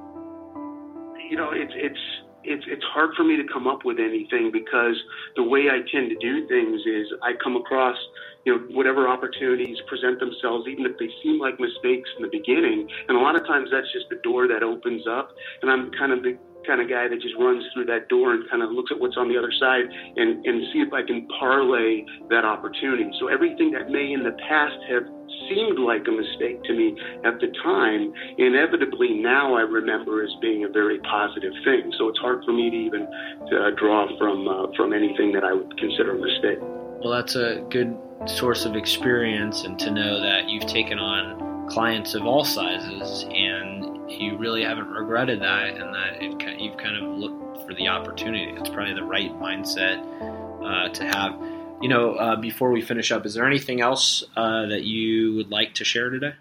you 1.31 1.37
know, 1.37 1.51
it's 1.53 1.73
it's 1.75 1.99
it's 2.45 2.65
it's 2.67 2.85
hard 2.85 3.11
for 3.17 3.25
me 3.25 3.37
to 3.37 3.45
come 3.45 3.67
up 3.67 3.85
with 3.85 3.99
anything 3.99 4.51
because 4.53 4.97
the 5.37 5.43
way 5.43 5.69
I 5.71 5.81
tend 5.91 6.11
to 6.11 6.17
do 6.21 6.47
things 6.47 6.83
is 6.87 7.07
I 7.23 7.33
come 7.43 7.57
across 7.57 7.97
you 8.45 8.53
know 8.53 8.65
whatever 8.71 9.09
opportunities 9.09 9.77
present 9.87 10.19
themselves, 10.19 10.67
even 10.69 10.85
if 10.85 10.93
they 10.99 11.09
seem 11.23 11.39
like 11.39 11.59
mistakes 11.59 12.09
in 12.17 12.23
the 12.23 12.29
beginning, 12.29 12.85
and 13.09 13.17
a 13.17 13.21
lot 13.21 13.37
of 13.37 13.47
times 13.47 13.69
that's 13.71 13.91
just 13.93 14.07
the 14.11 14.17
door 14.23 14.49
that 14.49 14.63
opens 14.63 15.07
up, 15.07 15.29
and 15.63 15.71
I'm 15.71 15.91
kind 15.93 16.13
of 16.13 16.23
the 16.23 16.35
kind 16.67 16.81
of 16.81 16.89
guy 16.89 17.09
that 17.09 17.21
just 17.21 17.35
runs 17.39 17.65
through 17.73 17.87
that 17.87 18.09
door 18.09 18.35
and 18.35 18.49
kind 18.51 18.63
of 18.63 18.71
looks 18.71 18.91
at 18.91 18.99
what's 18.99 19.17
on 19.17 19.29
the 19.29 19.39
other 19.39 19.53
side 19.59 19.87
and, 20.17 20.45
and 20.45 20.63
see 20.73 20.81
if 20.81 20.93
I 20.93 21.03
can 21.03 21.27
parlay 21.39 22.05
that 22.31 22.45
opportunity. 22.45 23.11
So 23.21 23.29
everything 23.29 23.71
that 23.73 23.91
may 23.91 24.13
in 24.13 24.23
the 24.23 24.37
past 24.49 24.79
have 24.91 25.05
seemed 25.49 25.79
like 25.79 26.07
a 26.07 26.15
mistake 26.15 26.63
to 26.65 26.73
me 26.73 26.97
at 27.25 27.41
the 27.41 27.49
time, 27.63 28.13
inevitably 28.39 29.15
now 29.15 29.55
I 29.55 29.63
remember 29.63 30.23
as 30.23 30.31
being 30.41 30.65
a 30.65 30.69
very 30.69 30.99
positive 31.01 31.53
thing. 31.65 31.93
So 31.99 32.09
it's 32.09 32.19
hard 32.19 32.45
for 32.45 32.53
me 32.53 32.71
to 32.71 32.77
even 32.77 33.03
uh, 33.05 33.71
draw 33.77 34.07
from 34.19 34.49
uh, 34.49 34.67
from 34.77 34.93
anything 34.93 35.33
that 35.33 35.45
I 35.45 35.53
would 35.53 35.77
consider 35.79 36.17
a 36.17 36.21
mistake. 36.21 36.59
Well, 36.61 37.11
that's 37.11 37.35
a 37.35 37.65
good 37.71 37.97
source 38.27 38.65
of 38.65 38.77
experience, 38.77 39.65
and 39.65 39.79
to 39.81 39.91
know 39.91 40.21
that 40.21 40.49
you've 40.49 40.67
taken 40.67 40.99
on 40.99 41.69
clients 41.69 42.15
of 42.15 42.27
all 42.27 42.45
sizes 42.45 43.25
and 43.31 43.92
you 44.21 44.37
really 44.37 44.65
haven't 44.65 44.89
regretted 44.89 45.41
that, 45.43 45.69
and 45.69 45.95
that 45.95 46.23
it, 46.23 46.61
you've 46.61 46.77
kind 46.77 46.97
of 46.97 47.19
looked 47.19 47.67
for 47.67 47.75
the 47.75 47.89
opportunity. 47.89 48.53
It's 48.59 48.69
probably 48.69 48.95
the 48.95 49.05
right 49.05 49.33
mindset 49.33 50.03
uh, 50.63 50.89
to 50.89 51.05
have. 51.05 51.41
You 51.81 51.89
know, 51.89 52.15
uh, 52.15 52.37
before 52.37 52.71
we 52.71 52.81
finish 52.81 53.11
up, 53.11 53.27
is 53.27 53.35
there 53.35 53.47
anything 53.47 53.81
else 53.81 54.23
uh, 54.37 54.67
that 54.67 54.85
you 54.85 55.35
would 55.35 55.51
like 55.51 55.75
to 55.75 55.85
share 55.85 56.11
today? 56.11 56.35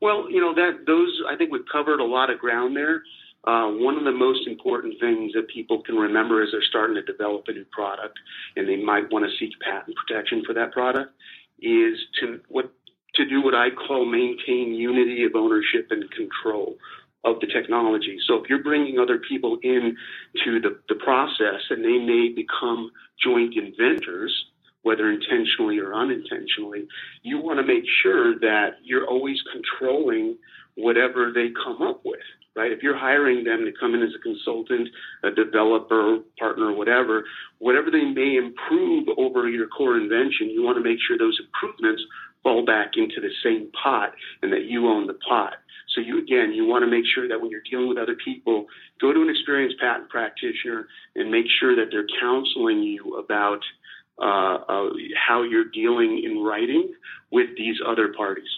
Well, 0.00 0.30
you 0.30 0.40
know 0.40 0.54
that 0.54 0.86
those 0.86 1.22
I 1.28 1.36
think 1.36 1.50
we've 1.50 1.66
covered 1.70 2.00
a 2.00 2.04
lot 2.04 2.30
of 2.30 2.38
ground 2.38 2.76
there. 2.76 3.02
Uh, 3.44 3.70
one 3.70 3.96
of 3.96 4.04
the 4.04 4.12
most 4.12 4.46
important 4.46 4.98
things 5.00 5.32
that 5.32 5.48
people 5.48 5.82
can 5.82 5.96
remember 5.96 6.42
as 6.42 6.50
they're 6.52 6.62
starting 6.68 6.94
to 6.96 7.02
develop 7.02 7.44
a 7.48 7.52
new 7.52 7.64
product, 7.72 8.18
and 8.56 8.68
they 8.68 8.76
might 8.76 9.10
want 9.10 9.24
to 9.24 9.30
seek 9.38 9.58
patent 9.60 9.96
protection 9.96 10.42
for 10.44 10.52
that 10.54 10.72
product, 10.72 11.12
is 11.60 11.98
to 12.20 12.40
what 12.48 12.70
to 13.14 13.24
do 13.24 13.42
what 13.42 13.54
I 13.54 13.70
call 13.70 14.04
maintain 14.04 14.74
unity 14.74 15.24
of 15.24 15.34
ownership 15.34 15.88
and 15.90 16.10
control 16.10 16.76
of 17.24 17.40
the 17.40 17.46
technology. 17.46 18.18
So 18.26 18.36
if 18.36 18.48
you're 18.48 18.62
bringing 18.62 18.98
other 18.98 19.18
people 19.18 19.58
in 19.62 19.96
to 20.44 20.60
the, 20.60 20.78
the 20.88 20.94
process 20.96 21.60
and 21.70 21.84
they 21.84 21.98
may 21.98 22.28
become 22.34 22.90
joint 23.22 23.54
inventors, 23.56 24.32
whether 24.82 25.10
intentionally 25.10 25.78
or 25.78 25.94
unintentionally, 25.94 26.86
you 27.22 27.38
want 27.38 27.58
to 27.58 27.66
make 27.66 27.84
sure 28.02 28.38
that 28.38 28.76
you're 28.82 29.06
always 29.06 29.38
controlling 29.52 30.36
whatever 30.76 31.32
they 31.34 31.48
come 31.64 31.82
up 31.82 32.00
with, 32.04 32.20
right? 32.54 32.70
If 32.70 32.82
you're 32.84 32.96
hiring 32.96 33.42
them 33.42 33.64
to 33.64 33.72
come 33.78 33.94
in 33.94 34.02
as 34.02 34.14
a 34.14 34.22
consultant, 34.22 34.88
a 35.24 35.30
developer, 35.32 36.18
partner, 36.38 36.72
whatever, 36.72 37.24
whatever 37.58 37.90
they 37.90 38.04
may 38.04 38.36
improve 38.36 39.08
over 39.18 39.48
your 39.48 39.66
core 39.66 39.96
invention, 39.96 40.50
you 40.50 40.62
want 40.62 40.78
to 40.78 40.84
make 40.84 40.98
sure 41.06 41.18
those 41.18 41.38
improvements 41.44 42.02
fall 42.42 42.64
back 42.64 42.92
into 42.96 43.20
the 43.20 43.30
same 43.42 43.70
pot 43.82 44.12
and 44.42 44.52
that 44.52 44.64
you 44.64 44.88
own 44.88 45.06
the 45.06 45.14
pot. 45.14 45.54
So 45.94 46.00
you 46.00 46.18
again, 46.18 46.52
you 46.52 46.66
want 46.66 46.82
to 46.84 46.90
make 46.90 47.04
sure 47.14 47.28
that 47.28 47.40
when 47.40 47.50
you're 47.50 47.62
dealing 47.68 47.88
with 47.88 47.98
other 47.98 48.16
people, 48.22 48.66
go 49.00 49.12
to 49.12 49.22
an 49.22 49.30
experienced 49.30 49.78
patent 49.80 50.08
practitioner 50.10 50.86
and 51.14 51.30
make 51.30 51.46
sure 51.60 51.74
that 51.76 51.86
they're 51.90 52.06
counseling 52.20 52.82
you 52.82 53.16
about 53.18 53.60
uh, 54.20 54.58
uh, 54.68 54.90
how 55.16 55.42
you're 55.42 55.70
dealing 55.72 56.22
in 56.24 56.42
writing 56.42 56.92
with 57.30 57.56
these 57.56 57.76
other 57.86 58.12
parties. 58.12 58.48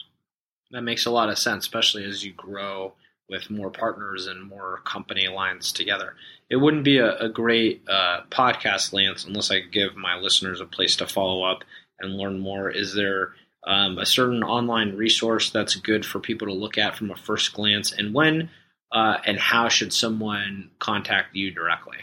That 0.71 0.83
makes 0.83 1.07
a 1.07 1.11
lot 1.11 1.29
of 1.29 1.39
sense, 1.39 1.65
especially 1.65 2.05
as 2.05 2.25
you 2.25 2.33
grow 2.33 2.95
with 3.29 3.51
more 3.51 3.71
partners 3.71 4.27
and 4.27 4.43
more 4.43 4.81
company 4.85 5.29
lines 5.29 5.73
together. 5.73 6.15
It 6.49 6.57
wouldn't 6.57 6.85
be 6.85 6.99
a, 6.99 7.17
a 7.19 7.29
great 7.29 7.83
uh, 7.89 8.23
podcast, 8.31 8.93
Lance, 8.93 9.25
unless 9.25 9.51
I 9.51 9.61
give 9.61 9.97
my 9.97 10.17
listeners 10.17 10.61
a 10.61 10.67
place 10.67 10.97
to 10.97 11.07
follow 11.07 11.45
up 11.45 11.63
and 12.01 12.17
learn 12.17 12.41
more. 12.41 12.71
Is 12.71 12.95
there 12.95 13.35
um, 13.67 13.99
a 13.99 14.07
certain 14.07 14.43
online 14.43 14.97
resource 14.97 15.51
that's 15.51 15.77
good 15.77 16.07
for 16.07 16.19
people 16.19 16.49
to 16.49 16.55
look 16.55 16.79
at 16.79 16.97
from 16.97 17.11
a 17.11 17.17
first 17.17 17.53
glance, 17.53 17.93
and 17.93 18.15
when 18.15 18.49
uh, 18.93 19.19
and 19.25 19.39
how 19.39 19.69
should 19.69 19.93
someone 19.93 20.71
contact 20.79 21.37
you 21.37 21.51
directly? 21.51 21.99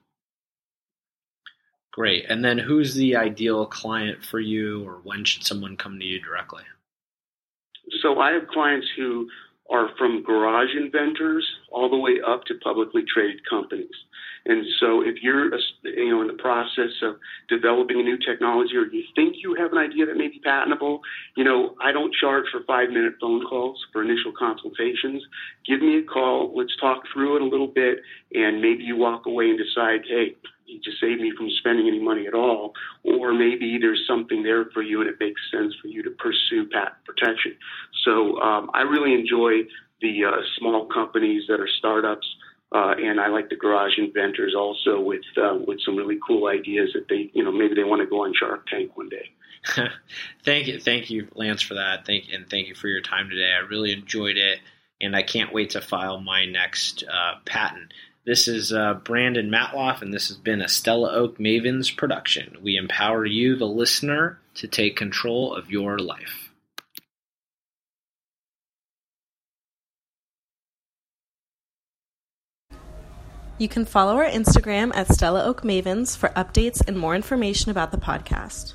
Great. 1.92 2.26
And 2.28 2.44
then 2.44 2.58
who's 2.58 2.94
the 2.94 3.16
ideal 3.16 3.66
client 3.66 4.24
for 4.24 4.40
you 4.40 4.84
or 4.84 5.00
when 5.04 5.24
should 5.24 5.44
someone 5.44 5.76
come 5.76 5.98
to 5.98 6.04
you 6.04 6.20
directly? 6.20 6.64
So 8.00 8.18
I 8.18 8.32
have 8.32 8.48
clients 8.48 8.88
who 8.96 9.28
are 9.70 9.88
from 9.96 10.22
garage 10.22 10.74
inventors 10.76 11.46
all 11.70 11.88
the 11.88 11.96
way 11.96 12.20
up 12.26 12.44
to 12.44 12.54
publicly 12.62 13.02
traded 13.12 13.40
companies. 13.48 13.94
And 14.46 14.64
so 14.78 15.00
if 15.00 15.22
you're 15.22 15.54
uh, 15.54 15.58
you 15.84 16.10
know 16.10 16.20
in 16.20 16.26
the 16.26 16.34
process 16.34 16.92
of 17.02 17.16
developing 17.48 17.98
a 18.00 18.02
new 18.02 18.18
technology 18.18 18.76
or 18.76 18.84
you 18.86 19.02
think 19.14 19.36
you 19.42 19.54
have 19.54 19.72
an 19.72 19.78
idea 19.78 20.04
that 20.04 20.16
may 20.16 20.28
be 20.28 20.38
patentable, 20.44 21.00
you 21.36 21.44
know, 21.44 21.74
I 21.82 21.92
don't 21.92 22.14
charge 22.14 22.44
for 22.52 22.60
5-minute 22.60 23.14
phone 23.20 23.46
calls 23.46 23.82
for 23.92 24.02
initial 24.02 24.32
consultations. 24.38 25.22
Give 25.66 25.80
me 25.80 25.98
a 25.98 26.02
call, 26.02 26.52
let's 26.54 26.76
talk 26.78 27.04
through 27.12 27.36
it 27.36 27.42
a 27.42 27.46
little 27.46 27.68
bit 27.68 27.98
and 28.34 28.60
maybe 28.60 28.84
you 28.84 28.96
walk 28.96 29.24
away 29.24 29.48
and 29.48 29.58
decide, 29.58 30.02
"Hey, 30.06 30.36
just 30.84 31.00
saved 31.00 31.20
me 31.20 31.32
from 31.36 31.48
spending 31.58 31.88
any 31.88 31.98
money 31.98 32.26
at 32.26 32.34
all. 32.34 32.72
Or 33.02 33.32
maybe 33.32 33.78
there's 33.80 34.04
something 34.06 34.42
there 34.42 34.66
for 34.66 34.82
you 34.82 35.00
and 35.00 35.10
it 35.10 35.16
makes 35.20 35.40
sense 35.50 35.74
for 35.80 35.88
you 35.88 36.02
to 36.02 36.10
pursue 36.10 36.68
patent 36.70 37.04
protection. 37.04 37.56
So 38.04 38.40
um, 38.40 38.70
I 38.74 38.82
really 38.82 39.14
enjoy 39.14 39.62
the 40.00 40.24
uh, 40.24 40.42
small 40.58 40.86
companies 40.86 41.44
that 41.48 41.60
are 41.60 41.68
startups. 41.78 42.26
Uh, 42.72 42.94
and 42.98 43.20
I 43.20 43.28
like 43.28 43.50
the 43.50 43.56
garage 43.56 43.98
inventors 43.98 44.52
also 44.56 45.00
with 45.00 45.22
uh, 45.36 45.56
with 45.64 45.78
some 45.84 45.94
really 45.94 46.18
cool 46.26 46.48
ideas 46.48 46.90
that 46.94 47.06
they 47.08 47.30
you 47.32 47.44
know 47.44 47.52
maybe 47.52 47.76
they 47.76 47.84
want 47.84 48.00
to 48.00 48.06
go 48.06 48.24
on 48.24 48.34
Shark 48.34 48.66
Tank 48.66 48.96
one 48.96 49.08
day. 49.08 49.30
thank 50.44 50.66
you, 50.66 50.80
thank 50.80 51.08
you, 51.08 51.28
Lance, 51.36 51.62
for 51.62 51.74
that. 51.74 52.04
Thank 52.04 52.24
and 52.32 52.50
thank 52.50 52.66
you 52.66 52.74
for 52.74 52.88
your 52.88 53.00
time 53.00 53.30
today. 53.30 53.52
I 53.52 53.60
really 53.60 53.92
enjoyed 53.92 54.36
it, 54.36 54.58
and 55.00 55.14
I 55.14 55.22
can't 55.22 55.52
wait 55.52 55.70
to 55.70 55.80
file 55.80 56.20
my 56.20 56.46
next 56.46 57.04
uh, 57.08 57.34
patent. 57.44 57.92
This 58.26 58.48
is 58.48 58.72
uh, 58.72 58.94
Brandon 58.94 59.50
Matloff, 59.50 60.00
and 60.00 60.12
this 60.12 60.28
has 60.28 60.38
been 60.38 60.62
a 60.62 60.68
Stella 60.68 61.12
Oak 61.12 61.36
Mavens 61.36 61.94
production. 61.94 62.56
We 62.62 62.76
empower 62.76 63.26
you, 63.26 63.54
the 63.54 63.66
listener, 63.66 64.38
to 64.54 64.66
take 64.66 64.96
control 64.96 65.54
of 65.54 65.70
your 65.70 65.98
life. 65.98 66.50
You 73.58 73.68
can 73.68 73.84
follow 73.84 74.16
our 74.16 74.24
Instagram 74.24 74.90
at 74.96 75.12
Stella 75.12 75.44
Oak 75.44 75.60
Mavens 75.62 76.16
for 76.16 76.30
updates 76.30 76.80
and 76.88 76.98
more 76.98 77.14
information 77.14 77.70
about 77.70 77.92
the 77.92 77.98
podcast. 77.98 78.72